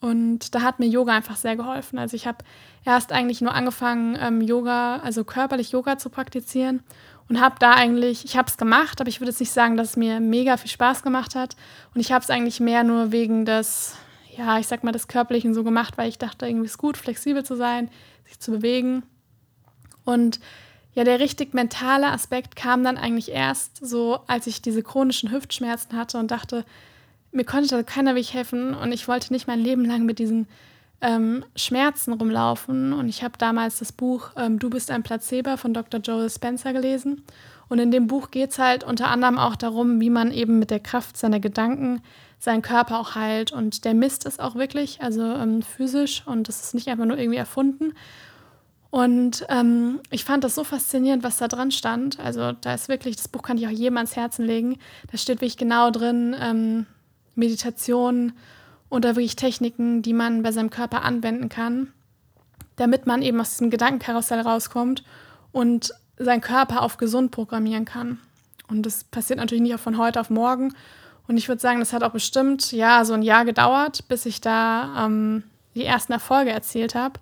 Und 0.00 0.54
da 0.54 0.62
hat 0.62 0.78
mir 0.78 0.86
Yoga 0.86 1.12
einfach 1.12 1.36
sehr 1.36 1.56
geholfen. 1.56 1.98
Also 1.98 2.14
ich 2.14 2.26
habe 2.26 2.38
erst 2.84 3.10
eigentlich 3.10 3.40
nur 3.40 3.54
angefangen, 3.54 4.16
ähm, 4.20 4.40
Yoga, 4.40 4.98
also 4.98 5.24
körperlich 5.24 5.72
Yoga 5.72 5.98
zu 5.98 6.10
praktizieren 6.10 6.84
und 7.28 7.40
habe 7.40 7.56
da 7.58 7.72
eigentlich, 7.72 8.24
ich 8.24 8.36
habe 8.36 8.48
es 8.48 8.56
gemacht, 8.56 9.00
aber 9.00 9.08
ich 9.08 9.20
würde 9.20 9.30
jetzt 9.30 9.40
nicht 9.40 9.52
sagen, 9.52 9.76
dass 9.76 9.90
es 9.90 9.96
mir 9.96 10.20
mega 10.20 10.56
viel 10.56 10.70
Spaß 10.70 11.02
gemacht 11.02 11.34
hat. 11.34 11.56
Und 11.94 12.00
ich 12.00 12.12
habe 12.12 12.22
es 12.22 12.30
eigentlich 12.30 12.60
mehr 12.60 12.84
nur 12.84 13.12
wegen 13.12 13.44
des, 13.44 13.96
ja, 14.38 14.58
ich 14.58 14.68
sag 14.68 14.84
mal, 14.84 14.92
des 14.92 15.08
Körperlichen 15.08 15.52
so 15.52 15.64
gemacht, 15.64 15.98
weil 15.98 16.08
ich 16.08 16.18
dachte, 16.18 16.46
irgendwie 16.46 16.66
ist 16.66 16.78
gut, 16.78 16.96
flexibel 16.96 17.44
zu 17.44 17.56
sein, 17.56 17.90
sich 18.24 18.38
zu 18.38 18.52
bewegen. 18.52 19.02
Und 20.04 20.38
ja, 20.94 21.04
der 21.04 21.20
richtig 21.20 21.54
mentale 21.54 22.06
Aspekt 22.06 22.56
kam 22.56 22.84
dann 22.84 22.96
eigentlich 22.96 23.30
erst 23.30 23.84
so, 23.84 24.20
als 24.26 24.46
ich 24.46 24.62
diese 24.62 24.82
chronischen 24.82 25.30
Hüftschmerzen 25.30 25.96
hatte 25.96 26.18
und 26.18 26.30
dachte, 26.30 26.64
mir 27.32 27.44
konnte 27.44 27.68
da 27.68 27.82
keiner 27.82 28.12
wirklich 28.12 28.32
helfen 28.32 28.74
und 28.74 28.92
ich 28.92 29.06
wollte 29.08 29.32
nicht 29.32 29.48
mein 29.48 29.60
Leben 29.60 29.84
lang 29.84 30.06
mit 30.06 30.18
diesen 30.18 30.46
ähm, 31.00 31.44
Schmerzen 31.56 32.12
rumlaufen. 32.12 32.92
Und 32.92 33.08
ich 33.08 33.22
habe 33.22 33.34
damals 33.38 33.80
das 33.80 33.92
Buch 33.92 34.30
ähm, 34.36 34.58
Du 34.58 34.70
bist 34.70 34.90
ein 34.90 35.02
Placebo 35.02 35.56
von 35.56 35.74
Dr. 35.74 36.00
Joel 36.00 36.30
Spencer 36.30 36.72
gelesen. 36.72 37.24
Und 37.68 37.80
in 37.80 37.90
dem 37.90 38.06
Buch 38.06 38.30
geht 38.30 38.50
es 38.50 38.58
halt 38.58 38.82
unter 38.82 39.08
anderem 39.08 39.36
auch 39.36 39.56
darum, 39.56 40.00
wie 40.00 40.10
man 40.10 40.32
eben 40.32 40.58
mit 40.58 40.70
der 40.70 40.80
Kraft 40.80 41.16
seiner 41.16 41.38
Gedanken 41.38 42.00
seinen 42.38 42.62
Körper 42.62 42.98
auch 42.98 43.14
heilt. 43.14 43.52
Und 43.52 43.84
der 43.84 43.94
misst 43.94 44.26
es 44.26 44.38
auch 44.38 44.54
wirklich, 44.54 45.00
also 45.00 45.22
ähm, 45.22 45.62
physisch. 45.62 46.22
Und 46.26 46.48
das 46.48 46.62
ist 46.62 46.74
nicht 46.74 46.88
einfach 46.88 47.04
nur 47.04 47.18
irgendwie 47.18 47.38
erfunden. 47.38 47.94
Und 48.90 49.44
ähm, 49.50 50.00
ich 50.10 50.24
fand 50.24 50.44
das 50.44 50.54
so 50.54 50.64
faszinierend, 50.64 51.22
was 51.22 51.36
da 51.36 51.48
dran 51.48 51.70
stand. 51.70 52.18
Also 52.18 52.52
da 52.52 52.74
ist 52.74 52.88
wirklich, 52.88 53.16
das 53.16 53.28
Buch 53.28 53.42
kann 53.42 53.58
ich 53.58 53.66
auch 53.66 53.72
jedem 53.72 53.98
ans 53.98 54.16
Herzen 54.16 54.46
legen. 54.46 54.78
Da 55.10 55.18
steht 55.18 55.40
wirklich 55.40 55.58
genau 55.58 55.90
drin, 55.90 56.34
ähm, 56.40 56.86
Meditationen 57.34 58.32
oder 58.88 59.16
wirklich 59.16 59.36
Techniken, 59.36 60.00
die 60.00 60.14
man 60.14 60.42
bei 60.42 60.52
seinem 60.52 60.70
Körper 60.70 61.02
anwenden 61.02 61.50
kann, 61.50 61.92
damit 62.76 63.06
man 63.06 63.20
eben 63.20 63.40
aus 63.40 63.50
diesem 63.50 63.70
Gedankenkarussell 63.70 64.40
rauskommt 64.40 65.04
und 65.52 65.92
seinen 66.16 66.40
Körper 66.40 66.82
auf 66.82 66.96
gesund 66.96 67.30
programmieren 67.30 67.84
kann. 67.84 68.18
Und 68.68 68.84
das 68.84 69.04
passiert 69.04 69.38
natürlich 69.38 69.62
nicht 69.62 69.74
auch 69.74 69.80
von 69.80 69.98
heute 69.98 70.20
auf 70.20 70.30
morgen. 70.30 70.74
Und 71.28 71.36
ich 71.36 71.46
würde 71.46 71.60
sagen, 71.60 71.78
das 71.78 71.92
hat 71.92 72.02
auch 72.02 72.10
bestimmt 72.10 72.72
ja 72.72 73.04
so 73.04 73.12
ein 73.12 73.22
Jahr 73.22 73.44
gedauert, 73.44 74.08
bis 74.08 74.26
ich 74.26 74.40
da 74.40 75.04
ähm, 75.04 75.44
die 75.74 75.84
ersten 75.84 76.12
Erfolge 76.12 76.50
erzielt 76.50 76.94
habe. 76.94 77.20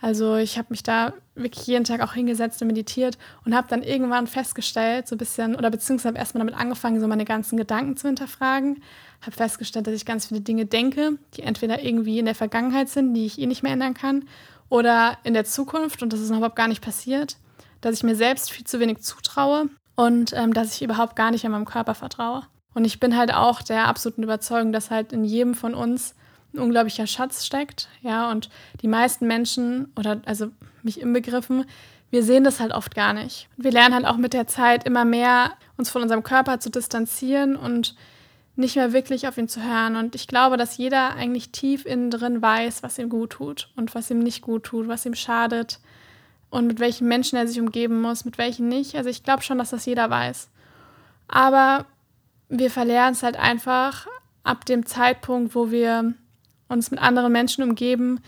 Also 0.00 0.36
ich 0.36 0.58
habe 0.58 0.68
mich 0.70 0.82
da 0.82 1.14
wirklich 1.34 1.66
jeden 1.66 1.84
Tag 1.84 2.00
auch 2.02 2.12
hingesetzt 2.12 2.60
und 2.60 2.68
meditiert 2.68 3.16
und 3.44 3.54
habe 3.54 3.68
dann 3.68 3.82
irgendwann 3.82 4.26
festgestellt, 4.26 5.08
so 5.08 5.14
ein 5.14 5.18
bisschen, 5.18 5.54
oder 5.54 5.70
beziehungsweise 5.70 6.08
habe 6.08 6.18
erstmal 6.18 6.44
damit 6.44 6.60
angefangen, 6.60 7.00
so 7.00 7.06
meine 7.06 7.24
ganzen 7.24 7.56
Gedanken 7.56 7.96
zu 7.96 8.08
hinterfragen. 8.08 8.82
Habe 9.22 9.32
festgestellt, 9.32 9.86
dass 9.86 9.94
ich 9.94 10.04
ganz 10.04 10.26
viele 10.26 10.40
Dinge 10.40 10.66
denke, 10.66 11.18
die 11.34 11.42
entweder 11.42 11.82
irgendwie 11.82 12.18
in 12.18 12.26
der 12.26 12.34
Vergangenheit 12.34 12.88
sind, 12.88 13.14
die 13.14 13.26
ich 13.26 13.38
eh 13.38 13.46
nicht 13.46 13.62
mehr 13.62 13.72
ändern 13.72 13.94
kann, 13.94 14.24
oder 14.68 15.16
in 15.22 15.34
der 15.34 15.44
Zukunft 15.44 16.02
und 16.02 16.12
das 16.12 16.20
ist 16.20 16.30
noch 16.30 16.38
überhaupt 16.38 16.56
gar 16.56 16.68
nicht 16.68 16.82
passiert. 16.82 17.36
Dass 17.80 17.94
ich 17.94 18.02
mir 18.02 18.16
selbst 18.16 18.50
viel 18.50 18.66
zu 18.66 18.80
wenig 18.80 18.98
zutraue 18.98 19.68
und 19.94 20.32
ähm, 20.34 20.52
dass 20.52 20.74
ich 20.74 20.82
überhaupt 20.82 21.14
gar 21.14 21.30
nicht 21.30 21.44
an 21.44 21.52
meinem 21.52 21.64
Körper 21.64 21.94
vertraue. 21.94 22.42
Und 22.76 22.84
ich 22.84 23.00
bin 23.00 23.16
halt 23.16 23.32
auch 23.32 23.62
der 23.62 23.88
absoluten 23.88 24.22
Überzeugung, 24.22 24.70
dass 24.70 24.90
halt 24.90 25.14
in 25.14 25.24
jedem 25.24 25.54
von 25.54 25.74
uns 25.74 26.14
ein 26.52 26.58
unglaublicher 26.58 27.06
Schatz 27.06 27.46
steckt. 27.46 27.88
Ja, 28.02 28.30
und 28.30 28.50
die 28.82 28.86
meisten 28.86 29.26
Menschen, 29.26 29.90
oder 29.96 30.20
also 30.26 30.48
mich 30.82 31.00
inbegriffen, 31.00 31.64
wir 32.10 32.22
sehen 32.22 32.44
das 32.44 32.60
halt 32.60 32.72
oft 32.72 32.94
gar 32.94 33.14
nicht. 33.14 33.48
Wir 33.56 33.70
lernen 33.70 33.94
halt 33.94 34.04
auch 34.04 34.18
mit 34.18 34.34
der 34.34 34.46
Zeit 34.46 34.84
immer 34.84 35.06
mehr, 35.06 35.52
uns 35.78 35.88
von 35.88 36.02
unserem 36.02 36.22
Körper 36.22 36.60
zu 36.60 36.68
distanzieren 36.68 37.56
und 37.56 37.96
nicht 38.56 38.76
mehr 38.76 38.92
wirklich 38.92 39.26
auf 39.26 39.38
ihn 39.38 39.48
zu 39.48 39.62
hören. 39.62 39.96
Und 39.96 40.14
ich 40.14 40.28
glaube, 40.28 40.58
dass 40.58 40.76
jeder 40.76 41.14
eigentlich 41.14 41.52
tief 41.52 41.86
innen 41.86 42.10
drin 42.10 42.42
weiß, 42.42 42.82
was 42.82 42.98
ihm 42.98 43.08
gut 43.08 43.30
tut 43.30 43.70
und 43.76 43.94
was 43.94 44.10
ihm 44.10 44.18
nicht 44.18 44.42
gut 44.42 44.64
tut, 44.64 44.86
was 44.86 45.06
ihm 45.06 45.14
schadet 45.14 45.80
und 46.50 46.66
mit 46.66 46.78
welchen 46.78 47.08
Menschen 47.08 47.38
er 47.38 47.48
sich 47.48 47.58
umgeben 47.58 48.02
muss, 48.02 48.26
mit 48.26 48.36
welchen 48.36 48.68
nicht. 48.68 48.96
Also 48.96 49.08
ich 49.08 49.22
glaube 49.22 49.42
schon, 49.42 49.56
dass 49.56 49.70
das 49.70 49.86
jeder 49.86 50.10
weiß. 50.10 50.50
Aber 51.26 51.86
wir 52.48 52.70
verlernen 52.70 53.12
es 53.12 53.22
halt 53.22 53.36
einfach 53.36 54.06
ab 54.44 54.64
dem 54.64 54.86
Zeitpunkt, 54.86 55.54
wo 55.54 55.70
wir 55.70 56.14
uns 56.68 56.90
mit 56.90 57.00
anderen 57.00 57.32
Menschen 57.32 57.64
umgeben, 57.64 58.20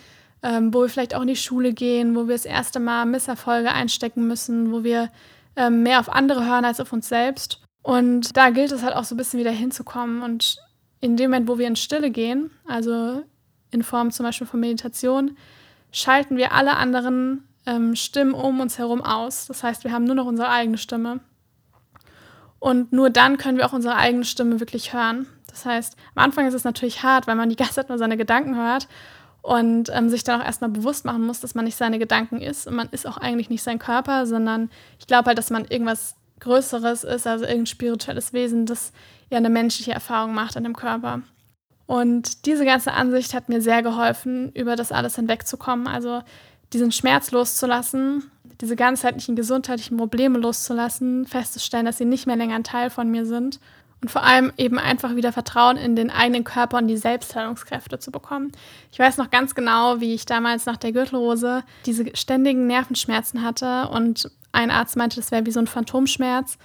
ähm, 0.43 0.73
wo 0.73 0.83
wir 0.83 0.89
vielleicht 0.89 1.15
auch 1.15 1.23
in 1.23 1.29
die 1.29 1.37
Schule 1.37 1.73
gehen, 1.73 2.15
wo 2.15 2.29
wir 2.29 2.35
das 2.35 2.45
erste 2.45 2.81
Mal 2.81 3.07
Misserfolge 3.07 3.73
einstecken 3.73 4.27
müssen, 4.27 4.73
wo 4.73 4.85
wir 4.85 5.11
ähm, 5.57 5.83
mehr 5.83 6.01
auf 6.01 6.09
andere 6.09 6.45
hören 6.45 6.65
als 6.65 6.81
auf 6.81 6.93
uns 6.93 7.09
selbst. 7.09 7.61
Und 7.83 8.37
da 8.37 8.51
gilt 8.51 8.73
es 8.73 8.83
halt 8.83 8.95
auch 8.95 9.05
so 9.05 9.15
ein 9.15 9.19
bisschen 9.19 9.41
wieder 9.41 9.51
hinzukommen. 9.51 10.23
Und 10.23 10.59
in 11.01 11.17
dem 11.17 11.31
Moment, 11.31 11.49
wo 11.49 11.59
wir 11.59 11.67
in 11.67 11.77
Stille 11.77 12.11
gehen, 12.11 12.51
also 12.67 13.23
in 13.71 13.83
Form 13.83 14.11
zum 14.11 14.25
Beispiel 14.25 14.47
von 14.47 14.61
Meditation, 14.61 15.37
schalten 15.91 16.37
wir 16.37 16.53
alle 16.53 16.77
anderen 16.77 17.45
ähm, 17.67 17.95
Stimmen 17.95 18.35
um 18.35 18.61
uns 18.61 18.79
herum 18.79 19.03
aus. 19.03 19.47
Das 19.47 19.63
heißt, 19.63 19.85
wir 19.85 19.93
haben 19.93 20.05
nur 20.05 20.15
noch 20.15 20.27
unsere 20.27 20.49
eigene 20.49 20.79
Stimme. 20.79 21.21
Und 22.61 22.93
nur 22.93 23.11
dann 23.11 23.39
können 23.39 23.59
wir 23.59 23.67
auch 23.67 23.73
unsere 23.73 23.97
eigene 23.97 24.25
Stimme 24.25 24.61
wirklich 24.61 24.93
hören. 24.93 25.27
Das 25.49 25.65
heißt, 25.65 25.97
am 26.15 26.25
Anfang 26.25 26.47
ist 26.47 26.55
es 26.55 26.65
natürlich 26.65 27.03
hart, 27.03 27.27
weil 27.27 27.37
man 27.37 27.49
die 27.49 27.57
ganze 27.57 27.75
Zeit 27.75 27.89
nur 27.89 27.99
seine 27.99 28.17
Gedanken 28.17 28.57
hört 28.57 28.89
und 29.43 29.91
ähm, 29.93 30.09
sich 30.09 30.25
dann 30.25 30.41
auch 30.41 30.45
erstmal 30.45 30.71
bewusst 30.71 31.05
machen 31.05 31.25
muss, 31.25 31.41
dass 31.41 31.55
man 31.55 31.65
nicht 31.65 31.77
seine 31.77 31.99
Gedanken 31.99 32.41
ist 32.41 32.67
und 32.67 32.75
man 32.75 32.89
ist 32.91 33.07
auch 33.07 33.17
eigentlich 33.17 33.51
nicht 33.51 33.63
sein 33.63 33.79
Körper, 33.79 34.27
sondern 34.27 34.71
ich 34.99 35.07
glaube 35.07 35.27
halt, 35.27 35.39
dass 35.39 35.51
man 35.51 35.65
irgendwas 35.65 36.17
Größeres 36.41 37.05
ist, 37.05 37.27
also 37.27 37.45
irgendein 37.45 37.67
spirituelles 37.67 38.33
Wesen, 38.33 38.67
das 38.67 38.93
ja 39.31 39.39
eine 39.39 39.51
menschliche 39.51 39.93
Erfahrung 39.93 40.35
macht 40.35 40.57
an 40.57 40.65
dem 40.65 40.77
Körper. 40.77 41.23
Und 41.87 42.45
diese 42.45 42.67
ganze 42.67 42.93
Ansicht 42.93 43.33
hat 43.33 43.49
mir 43.49 43.63
sehr 43.63 43.83
geholfen, 43.83 44.53
über 44.53 44.77
das 44.77 44.93
alles 44.93 45.17
hinwegzukommen. 45.17 45.87
Also 45.87 46.21
diesen 46.73 46.93
Schmerz 46.93 47.31
loszulassen, 47.31 48.31
diese 48.61 48.77
ganzheitlichen 48.77 49.37
gesundheitlichen 49.37 49.97
Probleme 49.97 50.39
loszulassen, 50.39 51.27
festzustellen, 51.27 51.87
dass 51.87 51.99
sie 51.99 52.05
nicht 52.05 52.27
mehr 52.27 52.37
länger 52.37 52.57
ein 52.57 52.65
Teil 52.65 52.91
von 52.91 53.11
mir 53.11 53.25
sind 53.25 53.61
und 54.01 54.11
vor 54.11 54.23
allem 54.23 54.53
eben 54.57 54.79
einfach 54.79 55.17
wieder 55.17 55.33
Vertrauen 55.33 55.77
in 55.77 55.97
den 55.97 56.11
eigenen 56.11 56.45
Körper 56.45 56.79
und 56.79 56.89
die 56.89 56.97
Selbstheilungskräfte 56.97 57.99
zu 57.99 58.11
bekommen. 58.11 58.53
Ich 58.93 58.99
weiß 58.99 59.17
noch 59.17 59.31
ganz 59.31 59.55
genau, 59.55 60.01
wie 60.01 60.15
ich 60.15 60.25
damals 60.25 60.67
nach 60.67 60.77
der 60.77 60.93
Gürtelrose 60.93 61.65
diese 61.85 62.05
ständigen 62.15 62.67
Nervenschmerzen 62.67 63.43
hatte 63.43 63.89
und 63.89 64.31
ein 64.53 64.71
Arzt 64.71 64.97
meinte, 64.97 65.17
das 65.17 65.31
wäre 65.31 65.47
wie 65.47 65.51
so 65.51 65.61
ein 65.61 65.67
Phantomschmerz. 65.67 66.59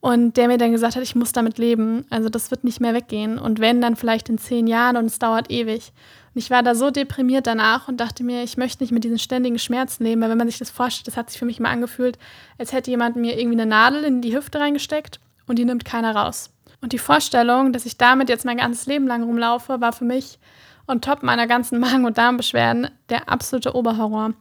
Und 0.00 0.38
der 0.38 0.48
mir 0.48 0.56
dann 0.56 0.72
gesagt 0.72 0.96
hat, 0.96 1.02
ich 1.02 1.14
muss 1.14 1.32
damit 1.32 1.58
leben. 1.58 2.06
Also 2.08 2.30
das 2.30 2.50
wird 2.50 2.64
nicht 2.64 2.80
mehr 2.80 2.94
weggehen. 2.94 3.38
Und 3.38 3.60
wenn, 3.60 3.82
dann 3.82 3.96
vielleicht 3.96 4.30
in 4.30 4.38
zehn 4.38 4.66
Jahren 4.66 4.96
und 4.96 5.04
es 5.04 5.18
dauert 5.18 5.50
ewig. 5.50 5.92
Und 6.34 6.38
ich 6.40 6.50
war 6.50 6.62
da 6.62 6.74
so 6.74 6.90
deprimiert 6.90 7.46
danach 7.46 7.88
und 7.88 7.98
dachte 7.98 8.22
mir, 8.22 8.42
ich 8.44 8.56
möchte 8.56 8.82
nicht 8.82 8.92
mit 8.92 9.02
diesen 9.02 9.18
ständigen 9.18 9.58
Schmerzen 9.58 10.04
leben. 10.04 10.20
Weil 10.20 10.30
wenn 10.30 10.38
man 10.38 10.48
sich 10.48 10.58
das 10.58 10.70
vorstellt, 10.70 11.08
das 11.08 11.16
hat 11.16 11.30
sich 11.30 11.38
für 11.38 11.44
mich 11.44 11.58
mal 11.58 11.70
angefühlt, 11.70 12.18
als 12.58 12.72
hätte 12.72 12.90
jemand 12.90 13.16
mir 13.16 13.38
irgendwie 13.38 13.60
eine 13.60 13.68
Nadel 13.68 14.04
in 14.04 14.22
die 14.22 14.36
Hüfte 14.36 14.60
reingesteckt 14.60 15.18
und 15.46 15.58
die 15.58 15.64
nimmt 15.64 15.84
keiner 15.84 16.14
raus. 16.14 16.50
Und 16.80 16.92
die 16.92 16.98
Vorstellung, 16.98 17.72
dass 17.72 17.84
ich 17.84 17.98
damit 17.98 18.28
jetzt 18.28 18.44
mein 18.44 18.56
ganzes 18.56 18.86
Leben 18.86 19.06
lang 19.06 19.24
rumlaufe, 19.24 19.80
war 19.80 19.92
für 19.92 20.04
mich 20.04 20.38
on 20.86 21.00
top 21.00 21.22
meiner 21.22 21.46
ganzen 21.46 21.78
Magen- 21.80 22.04
und 22.04 22.16
Darmbeschwerden 22.16 22.90
der 23.08 23.28
absolute 23.28 23.74
Oberhorror. 23.74 24.34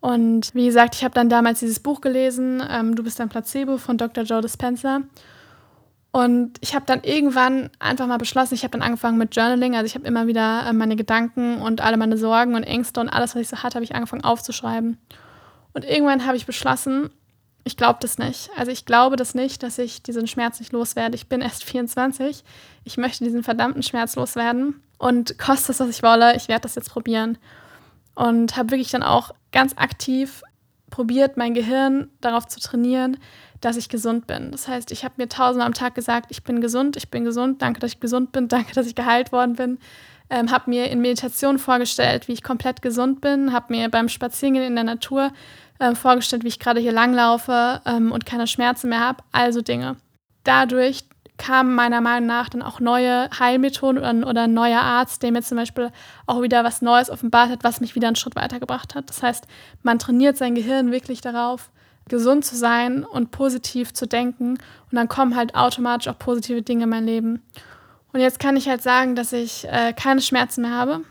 Und 0.00 0.54
wie 0.54 0.66
gesagt, 0.66 0.94
ich 0.94 1.02
habe 1.02 1.14
dann 1.14 1.28
damals 1.28 1.58
dieses 1.58 1.80
Buch 1.80 2.00
gelesen, 2.00 2.62
ähm, 2.70 2.94
Du 2.94 3.02
bist 3.02 3.20
ein 3.20 3.28
Placebo 3.28 3.78
von 3.78 3.98
Dr. 3.98 4.22
Joe 4.22 4.40
Dispenza. 4.40 5.00
Und 6.10 6.56
ich 6.60 6.74
habe 6.74 6.86
dann 6.86 7.02
irgendwann 7.02 7.70
einfach 7.78 8.06
mal 8.06 8.16
beschlossen, 8.16 8.54
ich 8.54 8.62
habe 8.62 8.72
dann 8.72 8.82
angefangen 8.82 9.18
mit 9.18 9.36
Journaling. 9.36 9.76
Also 9.76 9.86
ich 9.86 9.94
habe 9.94 10.06
immer 10.06 10.26
wieder 10.26 10.66
äh, 10.66 10.72
meine 10.72 10.96
Gedanken 10.96 11.60
und 11.60 11.80
alle 11.80 11.96
meine 11.96 12.16
Sorgen 12.16 12.54
und 12.54 12.62
Ängste 12.62 13.00
und 13.00 13.08
alles, 13.08 13.34
was 13.34 13.42
ich 13.42 13.48
so 13.48 13.62
hatte, 13.62 13.74
habe 13.74 13.84
ich 13.84 13.94
angefangen 13.94 14.24
aufzuschreiben. 14.24 14.98
Und 15.74 15.84
irgendwann 15.84 16.26
habe 16.26 16.36
ich 16.36 16.46
beschlossen, 16.46 17.10
ich 17.64 17.76
glaube 17.76 17.98
das 18.00 18.16
nicht. 18.16 18.50
Also 18.56 18.72
ich 18.72 18.86
glaube 18.86 19.16
das 19.16 19.34
nicht, 19.34 19.62
dass 19.62 19.78
ich 19.78 20.02
diesen 20.02 20.26
Schmerz 20.26 20.58
nicht 20.60 20.72
loswerde. 20.72 21.14
Ich 21.14 21.28
bin 21.28 21.42
erst 21.42 21.64
24. 21.70 22.42
Ich 22.84 22.96
möchte 22.96 23.24
diesen 23.24 23.42
verdammten 23.42 23.82
Schmerz 23.82 24.16
loswerden. 24.16 24.82
Und 24.96 25.38
kostet 25.38 25.70
es, 25.70 25.80
was 25.80 25.90
ich 25.90 26.02
wolle, 26.02 26.34
ich 26.36 26.48
werde 26.48 26.62
das 26.62 26.74
jetzt 26.74 26.90
probieren 26.90 27.38
und 28.18 28.56
habe 28.56 28.72
wirklich 28.72 28.90
dann 28.90 29.04
auch 29.04 29.30
ganz 29.52 29.74
aktiv 29.76 30.42
probiert, 30.90 31.36
mein 31.36 31.54
Gehirn 31.54 32.10
darauf 32.20 32.48
zu 32.48 32.58
trainieren, 32.58 33.18
dass 33.60 33.76
ich 33.76 33.88
gesund 33.88 34.26
bin. 34.26 34.50
Das 34.50 34.68
heißt, 34.68 34.92
ich 34.92 35.04
habe 35.04 35.14
mir 35.16 35.28
tausendmal 35.28 35.66
am 35.66 35.74
Tag 35.74 35.94
gesagt, 35.94 36.26
ich 36.30 36.44
bin 36.44 36.60
gesund, 36.60 36.96
ich 36.96 37.10
bin 37.10 37.24
gesund, 37.24 37.62
danke, 37.62 37.80
dass 37.80 37.92
ich 37.92 38.00
gesund 38.00 38.32
bin, 38.32 38.48
danke, 38.48 38.72
dass 38.74 38.86
ich 38.86 38.94
geheilt 38.94 39.32
worden 39.32 39.54
bin. 39.54 39.78
Ähm, 40.30 40.50
habe 40.50 40.68
mir 40.68 40.90
in 40.90 41.00
Meditation 41.00 41.58
vorgestellt, 41.58 42.28
wie 42.28 42.32
ich 42.32 42.42
komplett 42.42 42.82
gesund 42.82 43.22
bin, 43.22 43.52
habe 43.52 43.72
mir 43.72 43.88
beim 43.88 44.10
Spazierengehen 44.10 44.66
in 44.66 44.74
der 44.74 44.84
Natur 44.84 45.32
äh, 45.78 45.94
vorgestellt, 45.94 46.44
wie 46.44 46.48
ich 46.48 46.58
gerade 46.58 46.80
hier 46.80 46.92
langlaufe 46.92 47.80
ähm, 47.86 48.12
und 48.12 48.26
keine 48.26 48.46
Schmerzen 48.46 48.90
mehr 48.90 49.00
habe, 49.00 49.22
also 49.32 49.62
Dinge. 49.62 49.96
Dadurch 50.44 51.04
kamen 51.38 51.74
meiner 51.74 52.00
Meinung 52.00 52.26
nach 52.26 52.50
dann 52.50 52.62
auch 52.62 52.80
neue 52.80 53.30
Heilmethoden 53.38 53.98
oder, 53.98 54.28
oder 54.28 54.42
ein 54.42 54.54
neuer 54.54 54.80
Arzt, 54.80 55.22
der 55.22 55.32
mir 55.32 55.42
zum 55.42 55.56
Beispiel 55.56 55.90
auch 56.26 56.42
wieder 56.42 56.64
was 56.64 56.82
Neues 56.82 57.08
offenbart 57.08 57.50
hat, 57.50 57.64
was 57.64 57.80
mich 57.80 57.94
wieder 57.94 58.08
einen 58.08 58.16
Schritt 58.16 58.36
weitergebracht 58.36 58.94
hat. 58.94 59.08
Das 59.08 59.22
heißt, 59.22 59.46
man 59.82 59.98
trainiert 59.98 60.36
sein 60.36 60.54
Gehirn 60.54 60.90
wirklich 60.90 61.20
darauf, 61.20 61.70
gesund 62.08 62.44
zu 62.44 62.56
sein 62.56 63.04
und 63.04 63.30
positiv 63.30 63.92
zu 63.92 64.06
denken. 64.06 64.50
Und 64.52 64.92
dann 64.92 65.08
kommen 65.08 65.36
halt 65.36 65.54
automatisch 65.54 66.08
auch 66.08 66.18
positive 66.18 66.62
Dinge 66.62 66.84
in 66.84 66.90
mein 66.90 67.06
Leben. 67.06 67.42
Und 68.12 68.20
jetzt 68.20 68.40
kann 68.40 68.56
ich 68.56 68.68
halt 68.68 68.82
sagen, 68.82 69.14
dass 69.14 69.32
ich 69.32 69.66
äh, 69.68 69.92
keine 69.92 70.20
Schmerzen 70.20 70.62
mehr 70.62 70.72
habe. 70.72 71.02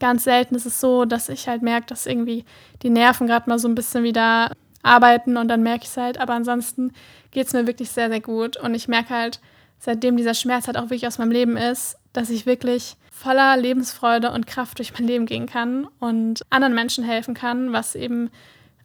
Ganz 0.00 0.24
selten 0.24 0.54
ist 0.54 0.66
es 0.66 0.80
so, 0.80 1.04
dass 1.04 1.28
ich 1.28 1.48
halt 1.48 1.62
merke, 1.62 1.86
dass 1.86 2.06
irgendwie 2.06 2.44
die 2.82 2.90
Nerven 2.90 3.26
gerade 3.26 3.48
mal 3.48 3.58
so 3.58 3.68
ein 3.68 3.74
bisschen 3.74 4.04
wieder 4.04 4.50
arbeiten 4.82 5.36
und 5.36 5.48
dann 5.48 5.62
merke 5.62 5.84
ich 5.84 5.90
es 5.90 5.96
halt. 5.96 6.18
Aber 6.18 6.34
ansonsten 6.34 6.92
geht 7.30 7.46
es 7.46 7.52
mir 7.52 7.66
wirklich 7.66 7.90
sehr, 7.90 8.08
sehr 8.08 8.20
gut. 8.20 8.56
Und 8.56 8.74
ich 8.74 8.88
merke 8.88 9.10
halt, 9.10 9.40
seitdem 9.78 10.16
dieser 10.16 10.34
Schmerz 10.34 10.66
halt 10.66 10.76
auch 10.76 10.84
wirklich 10.84 11.06
aus 11.06 11.18
meinem 11.18 11.32
Leben 11.32 11.56
ist, 11.56 11.96
dass 12.12 12.30
ich 12.30 12.46
wirklich 12.46 12.96
voller 13.10 13.56
Lebensfreude 13.56 14.30
und 14.30 14.46
Kraft 14.46 14.78
durch 14.78 14.92
mein 14.92 15.06
Leben 15.06 15.26
gehen 15.26 15.46
kann 15.46 15.86
und 16.00 16.42
anderen 16.50 16.74
Menschen 16.74 17.04
helfen 17.04 17.34
kann, 17.34 17.72
was 17.72 17.94
eben 17.94 18.30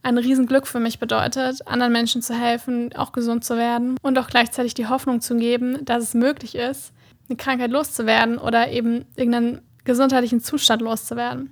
ein 0.02 0.18
Riesenglück 0.18 0.68
für 0.68 0.80
mich 0.80 1.00
bedeutet, 1.00 1.68
anderen 1.68 1.92
Menschen 1.92 2.22
zu 2.22 2.34
helfen, 2.34 2.96
auch 2.96 3.12
gesund 3.12 3.44
zu 3.44 3.58
werden 3.58 3.98
und 4.02 4.18
auch 4.18 4.28
gleichzeitig 4.28 4.74
die 4.74 4.88
Hoffnung 4.88 5.22
zu 5.22 5.36
geben, 5.36 5.84
dass 5.86 6.04
es 6.04 6.14
möglich 6.14 6.56
ist, 6.56 6.94
eine 7.28 7.38
Krankheit 7.38 7.72
loszuwerden 7.72 8.38
oder 8.38 8.70
eben 8.70 9.06
irgendeinen 9.16 9.62
gesundheitlichen 9.84 10.42
Zustand 10.42 10.82
loszuwerden. 10.82 11.52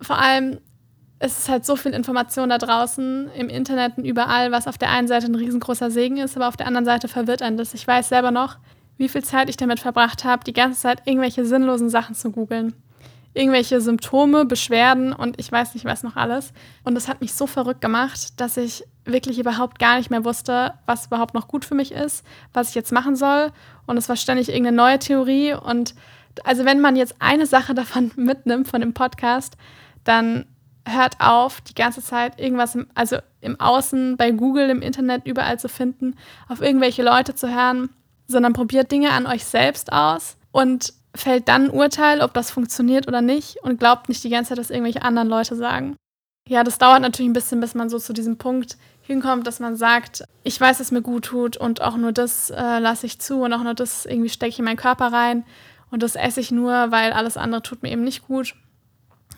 Vor 0.00 0.18
allem 0.18 0.58
es 1.24 1.38
ist 1.38 1.48
halt 1.48 1.64
so 1.64 1.76
viel 1.76 1.92
Information 1.92 2.50
da 2.50 2.58
draußen 2.58 3.30
im 3.34 3.48
Internet 3.48 3.96
und 3.96 4.04
überall, 4.04 4.52
was 4.52 4.66
auf 4.66 4.76
der 4.76 4.90
einen 4.90 5.08
Seite 5.08 5.26
ein 5.26 5.34
riesengroßer 5.34 5.90
Segen 5.90 6.18
ist, 6.18 6.36
aber 6.36 6.48
auf 6.48 6.56
der 6.56 6.66
anderen 6.66 6.84
Seite 6.84 7.08
verwirrt 7.08 7.40
einen 7.40 7.56
das. 7.56 7.72
Ich 7.72 7.86
weiß 7.86 8.10
selber 8.10 8.30
noch, 8.30 8.58
wie 8.98 9.08
viel 9.08 9.24
Zeit 9.24 9.48
ich 9.48 9.56
damit 9.56 9.80
verbracht 9.80 10.24
habe, 10.24 10.44
die 10.44 10.52
ganze 10.52 10.80
Zeit 10.80 11.02
irgendwelche 11.06 11.46
sinnlosen 11.46 11.88
Sachen 11.88 12.14
zu 12.14 12.30
googeln. 12.30 12.74
Irgendwelche 13.34 13.80
Symptome, 13.80 14.44
Beschwerden 14.44 15.12
und 15.12 15.38
ich 15.40 15.50
weiß 15.50 15.74
nicht 15.74 15.84
was 15.84 16.02
noch 16.02 16.16
alles. 16.16 16.52
Und 16.84 16.94
das 16.94 17.08
hat 17.08 17.20
mich 17.20 17.34
so 17.34 17.46
verrückt 17.46 17.80
gemacht, 17.80 18.40
dass 18.40 18.56
ich 18.56 18.84
wirklich 19.04 19.38
überhaupt 19.38 19.78
gar 19.78 19.98
nicht 19.98 20.10
mehr 20.10 20.24
wusste, 20.24 20.72
was 20.86 21.06
überhaupt 21.06 21.34
noch 21.34 21.48
gut 21.48 21.64
für 21.64 21.74
mich 21.74 21.92
ist, 21.92 22.24
was 22.52 22.70
ich 22.70 22.74
jetzt 22.74 22.92
machen 22.92 23.16
soll. 23.16 23.50
Und 23.86 23.96
es 23.96 24.08
war 24.08 24.16
ständig 24.16 24.48
irgendeine 24.48 24.76
neue 24.76 24.98
Theorie. 24.98 25.52
Und 25.54 25.94
also 26.44 26.64
wenn 26.64 26.80
man 26.80 26.96
jetzt 26.96 27.16
eine 27.18 27.46
Sache 27.46 27.74
davon 27.74 28.12
mitnimmt, 28.16 28.68
von 28.68 28.80
dem 28.80 28.94
Podcast, 28.94 29.56
dann 30.04 30.46
hört 30.86 31.16
auf, 31.18 31.60
die 31.62 31.74
ganze 31.74 32.02
Zeit 32.02 32.38
irgendwas, 32.38 32.74
im, 32.74 32.86
also 32.94 33.16
im 33.40 33.58
Außen, 33.58 34.16
bei 34.16 34.30
Google, 34.30 34.70
im 34.70 34.82
Internet, 34.82 35.26
überall 35.26 35.58
zu 35.58 35.68
finden, 35.68 36.14
auf 36.48 36.60
irgendwelche 36.60 37.02
Leute 37.02 37.34
zu 37.34 37.48
hören, 37.54 37.90
sondern 38.26 38.52
probiert 38.52 38.92
Dinge 38.92 39.10
an 39.10 39.26
euch 39.26 39.44
selbst 39.44 39.92
aus 39.92 40.36
und 40.52 40.92
fällt 41.14 41.48
dann 41.48 41.66
ein 41.66 41.70
Urteil, 41.70 42.20
ob 42.20 42.34
das 42.34 42.50
funktioniert 42.50 43.08
oder 43.08 43.22
nicht 43.22 43.56
und 43.62 43.78
glaubt 43.78 44.08
nicht 44.08 44.24
die 44.24 44.30
ganze 44.30 44.50
Zeit, 44.50 44.58
was 44.58 44.70
irgendwelche 44.70 45.02
anderen 45.02 45.28
Leute 45.28 45.56
sagen. 45.56 45.96
Ja, 46.48 46.62
das 46.62 46.78
dauert 46.78 47.00
natürlich 47.00 47.30
ein 47.30 47.34
bisschen, 47.34 47.60
bis 47.60 47.74
man 47.74 47.88
so 47.88 47.98
zu 47.98 48.12
diesem 48.12 48.36
Punkt 48.36 48.76
hinkommt, 49.00 49.46
dass 49.46 49.60
man 49.60 49.76
sagt, 49.76 50.24
ich 50.42 50.60
weiß, 50.60 50.78
dass 50.78 50.90
mir 50.90 51.02
gut 51.02 51.26
tut 51.26 51.56
und 51.56 51.80
auch 51.80 51.96
nur 51.96 52.12
das 52.12 52.50
äh, 52.50 52.78
lasse 52.78 53.06
ich 53.06 53.18
zu 53.18 53.42
und 53.42 53.52
auch 53.52 53.62
nur 53.62 53.74
das 53.74 54.04
irgendwie 54.04 54.28
stecke 54.28 54.50
ich 54.50 54.58
in 54.58 54.64
meinen 54.64 54.76
Körper 54.76 55.12
rein 55.12 55.44
und 55.90 56.02
das 56.02 56.16
esse 56.16 56.40
ich 56.40 56.50
nur, 56.50 56.90
weil 56.90 57.12
alles 57.12 57.36
andere 57.36 57.62
tut 57.62 57.82
mir 57.82 57.90
eben 57.90 58.04
nicht 58.04 58.26
gut 58.26 58.54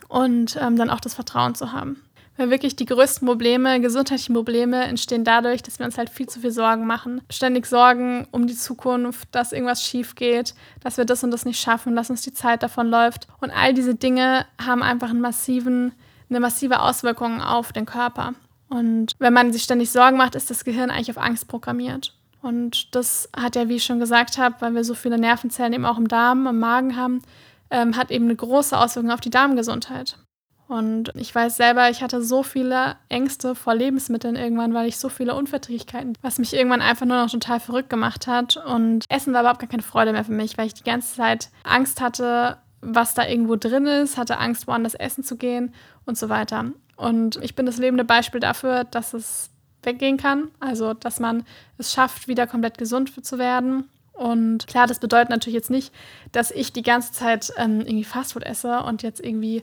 und 0.09 0.57
ähm, 0.61 0.77
dann 0.77 0.91
auch 0.91 1.01
das 1.01 1.15
Vertrauen 1.15 1.55
zu 1.55 1.73
haben. 1.73 2.03
Weil 2.37 2.51
wirklich 2.51 2.77
die 2.77 2.85
größten 2.85 3.27
Probleme, 3.27 3.81
gesundheitlichen 3.81 4.35
Probleme 4.35 4.85
entstehen 4.85 5.25
dadurch, 5.25 5.63
dass 5.63 5.79
wir 5.79 5.87
uns 5.87 5.97
halt 5.97 6.11
viel 6.11 6.29
zu 6.29 6.41
viel 6.41 6.51
Sorgen 6.51 6.87
machen. 6.87 7.23
Ständig 7.31 7.67
Sorgen 7.67 8.29
um 8.31 8.47
die 8.47 8.57
Zukunft, 8.57 9.29
dass 9.33 9.53
irgendwas 9.53 9.83
schief 9.83 10.15
geht, 10.15 10.55
dass 10.83 10.99
wir 10.99 11.07
das 11.07 11.25
und 11.25 11.31
das 11.31 11.47
nicht 11.47 11.61
schaffen, 11.61 11.97
dass 11.97 12.11
uns 12.11 12.23
die 12.23 12.35
Zeit 12.35 12.63
davon 12.63 12.89
läuft. 12.89 13.27
Und 13.41 13.51
all 13.51 13.73
diese 13.73 13.95
Dinge 13.95 14.45
haben 14.63 14.83
einfach 14.83 15.11
einen 15.11 15.21
massiven, 15.21 15.93
eine 16.29 16.41
massive 16.41 16.81
Auswirkung 16.81 17.41
auf 17.41 17.73
den 17.73 17.87
Körper. 17.87 18.35
Und 18.69 19.13
wenn 19.19 19.33
man 19.33 19.53
sich 19.53 19.63
ständig 19.63 19.91
Sorgen 19.91 20.17
macht, 20.17 20.35
ist 20.35 20.51
das 20.51 20.65
Gehirn 20.65 20.91
eigentlich 20.91 21.11
auf 21.11 21.23
Angst 21.23 21.49
programmiert. 21.49 22.15
Und 22.43 22.95
das 22.95 23.29
hat 23.35 23.57
ja, 23.57 23.69
wie 23.69 23.77
ich 23.77 23.85
schon 23.85 23.99
gesagt 23.99 24.39
habe, 24.39 24.57
weil 24.61 24.75
wir 24.75 24.85
so 24.85 24.95
viele 24.95 25.19
Nervenzellen 25.19 25.73
eben 25.73 25.87
auch 25.87 25.99
im 25.99 26.09
Darm, 26.09 26.47
im 26.47 26.59
Magen 26.59 26.97
haben, 26.97 27.23
ähm, 27.71 27.97
hat 27.97 28.11
eben 28.11 28.27
eine 28.27 28.37
große 28.37 28.79
Auswirkung 28.79 29.11
auf 29.11 29.21
die 29.21 29.31
Darmgesundheit. 29.31 30.19
Und 30.69 31.13
ich 31.15 31.33
weiß 31.33 31.57
selber, 31.57 31.91
ich 31.91 32.03
hatte 32.03 32.23
so 32.23 32.43
viele 32.43 32.97
Ängste 33.09 33.55
vor 33.55 33.75
Lebensmitteln 33.75 34.35
irgendwann, 34.35 34.75
weil 34.75 34.89
ich 34.89 34.99
so 34.99 35.09
viele 35.09 35.35
Unverträglichkeiten, 35.35 36.15
was 36.23 36.39
mich 36.39 36.55
irgendwann 36.55 36.83
einfach 36.83 37.07
nur 37.07 37.23
noch 37.23 37.31
total 37.31 37.61
verrückt 37.61 37.89
gemacht 37.89 38.27
hat. 38.27 38.57
Und 38.57 39.05
Essen 39.09 39.33
war 39.33 39.43
überhaupt 39.43 39.61
gar 39.61 39.69
keine 39.69 39.85
Freude 39.85 40.13
mehr 40.13 40.25
für 40.25 40.33
mich, 40.33 40.59
weil 40.59 40.67
ich 40.67 40.75
die 40.75 40.83
ganze 40.83 41.15
Zeit 41.15 41.51
Angst 41.63 42.01
hatte, 42.01 42.59
was 42.81 43.15
da 43.15 43.27
irgendwo 43.27 43.57
drin 43.57 43.87
ist, 43.87 44.17
hatte 44.17 44.39
Angst, 44.39 44.67
woanders 44.67 44.95
essen 44.95 45.23
zu 45.23 45.37
gehen 45.37 45.73
und 46.05 46.19
so 46.19 46.29
weiter. 46.29 46.67
Und 46.97 47.37
ich 47.43 47.55
bin 47.55 47.67
das 47.67 47.79
lebende 47.79 48.05
Beispiel 48.05 48.41
dafür, 48.41 48.85
dass 48.85 49.15
es 49.15 49.51
weggehen 49.83 50.17
kann. 50.17 50.49
Also, 50.59 50.95
dass 50.95 51.21
man 51.21 51.45
es 51.79 51.93
schafft, 51.93 52.27
wieder 52.27 52.47
komplett 52.47 52.77
gesund 52.77 53.25
zu 53.25 53.39
werden. 53.39 53.89
Und 54.13 54.67
klar, 54.67 54.87
das 54.87 54.99
bedeutet 54.99 55.29
natürlich 55.29 55.55
jetzt 55.55 55.71
nicht, 55.71 55.93
dass 56.33 56.51
ich 56.51 56.73
die 56.73 56.83
ganze 56.83 57.13
Zeit 57.13 57.53
ähm, 57.57 57.81
irgendwie 57.81 58.05
Fastfood 58.05 58.45
esse 58.45 58.83
und 58.83 59.03
jetzt 59.03 59.23
irgendwie 59.23 59.63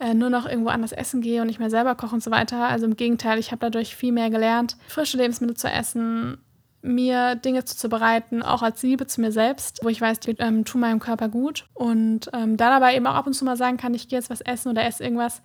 äh, 0.00 0.14
nur 0.14 0.30
noch 0.30 0.46
irgendwo 0.46 0.70
anders 0.70 0.92
essen 0.92 1.20
gehe 1.20 1.40
und 1.40 1.46
nicht 1.46 1.60
mehr 1.60 1.70
selber 1.70 1.94
koche 1.94 2.14
und 2.14 2.22
so 2.22 2.30
weiter. 2.30 2.68
Also 2.68 2.86
im 2.86 2.96
Gegenteil, 2.96 3.38
ich 3.38 3.52
habe 3.52 3.60
dadurch 3.60 3.94
viel 3.94 4.12
mehr 4.12 4.30
gelernt, 4.30 4.76
frische 4.88 5.16
Lebensmittel 5.16 5.56
zu 5.56 5.68
essen, 5.68 6.38
mir 6.82 7.34
Dinge 7.36 7.64
zuzubereiten, 7.64 8.42
auch 8.42 8.62
als 8.62 8.82
Liebe 8.82 9.06
zu 9.06 9.20
mir 9.20 9.32
selbst, 9.32 9.80
wo 9.82 9.88
ich 9.88 10.00
weiß, 10.00 10.20
die 10.20 10.32
ähm, 10.38 10.64
tun 10.64 10.82
meinem 10.82 11.00
Körper 11.00 11.28
gut. 11.28 11.66
Und 11.72 12.28
ähm, 12.32 12.56
dann 12.56 12.72
aber 12.72 12.92
eben 12.92 13.06
auch 13.06 13.14
ab 13.14 13.26
und 13.26 13.34
zu 13.34 13.44
mal 13.44 13.56
sagen 13.56 13.76
kann, 13.76 13.94
ich 13.94 14.08
gehe 14.08 14.18
jetzt 14.18 14.30
was 14.30 14.42
essen 14.42 14.70
oder 14.70 14.84
esse 14.84 15.02
irgendwas, 15.02 15.42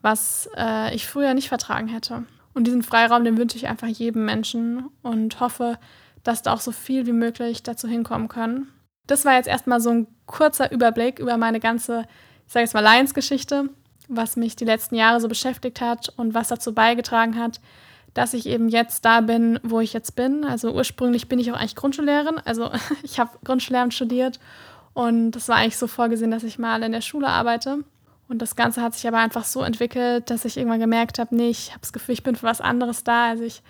was 0.00 0.48
äh, 0.56 0.94
ich 0.94 1.06
früher 1.06 1.34
nicht 1.34 1.48
vertragen 1.48 1.86
hätte. 1.86 2.24
Und 2.54 2.66
diesen 2.66 2.82
Freiraum, 2.82 3.24
den 3.24 3.38
wünsche 3.38 3.56
ich 3.56 3.68
einfach 3.68 3.86
jedem 3.86 4.24
Menschen 4.24 4.88
und 5.02 5.40
hoffe, 5.40 5.78
dass 6.24 6.42
da 6.42 6.52
auch 6.52 6.60
so 6.60 6.72
viel 6.72 7.06
wie 7.06 7.12
möglich 7.12 7.62
dazu 7.62 7.88
hinkommen 7.88 8.28
können. 8.28 8.68
Das 9.06 9.24
war 9.24 9.34
jetzt 9.34 9.48
erstmal 9.48 9.80
so 9.80 9.90
ein 9.90 10.06
kurzer 10.26 10.70
Überblick 10.70 11.18
über 11.18 11.36
meine 11.36 11.60
ganze, 11.60 12.06
ich 12.46 12.52
sage 12.52 12.64
jetzt 12.64 12.74
mal, 12.74 12.82
Lions-Geschichte 12.82 13.70
was 14.16 14.36
mich 14.36 14.56
die 14.56 14.64
letzten 14.64 14.94
Jahre 14.94 15.20
so 15.20 15.28
beschäftigt 15.28 15.80
hat 15.80 16.12
und 16.16 16.34
was 16.34 16.48
dazu 16.48 16.74
beigetragen 16.74 17.38
hat, 17.38 17.60
dass 18.14 18.34
ich 18.34 18.46
eben 18.46 18.68
jetzt 18.68 19.04
da 19.04 19.20
bin, 19.20 19.58
wo 19.62 19.80
ich 19.80 19.92
jetzt 19.92 20.16
bin. 20.16 20.44
Also 20.44 20.72
ursprünglich 20.72 21.28
bin 21.28 21.38
ich 21.38 21.50
auch 21.50 21.56
eigentlich 21.56 21.76
Grundschullehrerin. 21.76 22.40
Also 22.44 22.70
ich 23.02 23.18
habe 23.18 23.30
Grundschullehramt 23.44 23.94
studiert 23.94 24.38
und 24.94 25.32
das 25.32 25.48
war 25.48 25.56
eigentlich 25.56 25.78
so 25.78 25.86
vorgesehen, 25.86 26.30
dass 26.30 26.44
ich 26.44 26.58
mal 26.58 26.82
in 26.82 26.92
der 26.92 27.00
Schule 27.00 27.28
arbeite. 27.28 27.78
Und 28.28 28.40
das 28.40 28.56
Ganze 28.56 28.80
hat 28.82 28.94
sich 28.94 29.06
aber 29.06 29.18
einfach 29.18 29.44
so 29.44 29.62
entwickelt, 29.62 30.30
dass 30.30 30.44
ich 30.44 30.56
irgendwann 30.56 30.80
gemerkt 30.80 31.18
habe, 31.18 31.34
nee, 31.34 31.50
ich 31.50 31.70
habe 31.70 31.80
das 31.80 31.92
Gefühl, 31.92 32.14
ich 32.14 32.22
bin 32.22 32.36
für 32.36 32.46
was 32.46 32.60
anderes 32.60 33.04
da. 33.04 33.28
Also 33.28 33.44
ich 33.44 33.62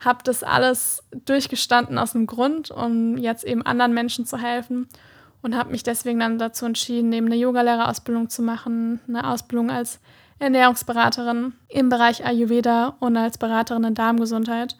habe 0.00 0.20
das 0.24 0.42
alles 0.42 1.02
durchgestanden 1.24 1.98
aus 1.98 2.14
einem 2.14 2.26
Grund, 2.26 2.70
um 2.70 3.16
jetzt 3.16 3.44
eben 3.44 3.62
anderen 3.62 3.94
Menschen 3.94 4.26
zu 4.26 4.38
helfen 4.38 4.88
und 5.42 5.56
habe 5.56 5.70
mich 5.70 5.82
deswegen 5.82 6.20
dann 6.20 6.38
dazu 6.38 6.66
entschieden, 6.66 7.08
neben 7.08 7.26
eine 7.26 7.36
Yogalehrerausbildung 7.36 8.28
zu 8.28 8.42
machen, 8.42 9.00
eine 9.08 9.28
Ausbildung 9.28 9.70
als 9.70 10.00
Ernährungsberaterin 10.38 11.52
im 11.68 11.88
Bereich 11.88 12.24
Ayurveda 12.24 12.96
und 13.00 13.16
als 13.16 13.38
Beraterin 13.38 13.84
in 13.84 13.94
Darmgesundheit 13.94 14.76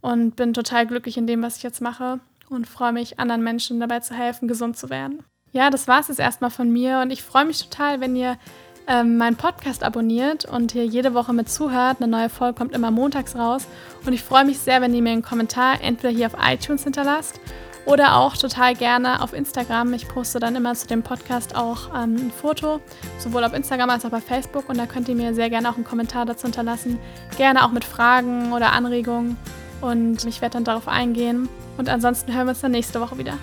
und 0.00 0.36
bin 0.36 0.54
total 0.54 0.86
glücklich 0.86 1.16
in 1.16 1.26
dem, 1.26 1.42
was 1.42 1.56
ich 1.56 1.62
jetzt 1.62 1.80
mache 1.80 2.20
und 2.48 2.68
freue 2.68 2.92
mich, 2.92 3.18
anderen 3.18 3.42
Menschen 3.42 3.80
dabei 3.80 4.00
zu 4.00 4.14
helfen, 4.14 4.48
gesund 4.48 4.76
zu 4.76 4.90
werden. 4.90 5.24
Ja, 5.52 5.70
das 5.70 5.88
war 5.88 6.00
es 6.00 6.08
jetzt 6.08 6.20
erstmal 6.20 6.50
von 6.50 6.70
mir 6.70 7.00
und 7.00 7.10
ich 7.10 7.22
freue 7.22 7.44
mich 7.44 7.68
total, 7.68 8.00
wenn 8.00 8.16
ihr 8.16 8.38
ähm, 8.86 9.16
meinen 9.16 9.36
Podcast 9.36 9.84
abonniert 9.84 10.44
und 10.44 10.72
hier 10.72 10.86
jede 10.86 11.14
Woche 11.14 11.32
mit 11.32 11.48
zuhört. 11.48 11.98
Eine 12.00 12.10
neue 12.10 12.28
Folge 12.28 12.58
kommt 12.58 12.74
immer 12.74 12.90
montags 12.90 13.36
raus 13.36 13.66
und 14.06 14.12
ich 14.12 14.22
freue 14.22 14.44
mich 14.44 14.58
sehr, 14.58 14.80
wenn 14.80 14.94
ihr 14.94 15.02
mir 15.02 15.12
einen 15.12 15.22
Kommentar 15.22 15.80
entweder 15.82 16.12
hier 16.14 16.26
auf 16.26 16.36
iTunes 16.40 16.84
hinterlasst 16.84 17.40
oder 17.84 18.16
auch 18.16 18.36
total 18.36 18.74
gerne 18.74 19.22
auf 19.22 19.32
Instagram. 19.32 19.92
Ich 19.94 20.08
poste 20.08 20.38
dann 20.38 20.56
immer 20.56 20.74
zu 20.74 20.86
dem 20.86 21.02
Podcast 21.02 21.56
auch 21.56 21.88
ähm, 21.90 22.16
ein 22.16 22.32
Foto, 22.32 22.80
sowohl 23.18 23.44
auf 23.44 23.52
Instagram 23.52 23.90
als 23.90 24.04
auch 24.04 24.10
bei 24.10 24.20
Facebook. 24.20 24.68
Und 24.68 24.78
da 24.78 24.86
könnt 24.86 25.08
ihr 25.08 25.14
mir 25.14 25.34
sehr 25.34 25.50
gerne 25.50 25.70
auch 25.70 25.76
einen 25.76 25.84
Kommentar 25.84 26.26
dazu 26.26 26.44
hinterlassen. 26.44 26.98
Gerne 27.36 27.64
auch 27.64 27.72
mit 27.72 27.84
Fragen 27.84 28.52
oder 28.52 28.72
Anregungen. 28.72 29.36
Und 29.80 30.24
ich 30.24 30.40
werde 30.40 30.54
dann 30.54 30.64
darauf 30.64 30.86
eingehen. 30.86 31.48
Und 31.76 31.88
ansonsten 31.88 32.32
hören 32.32 32.46
wir 32.46 32.50
uns 32.50 32.60
dann 32.60 32.70
nächste 32.70 33.00
Woche 33.00 33.18
wieder. 33.18 33.34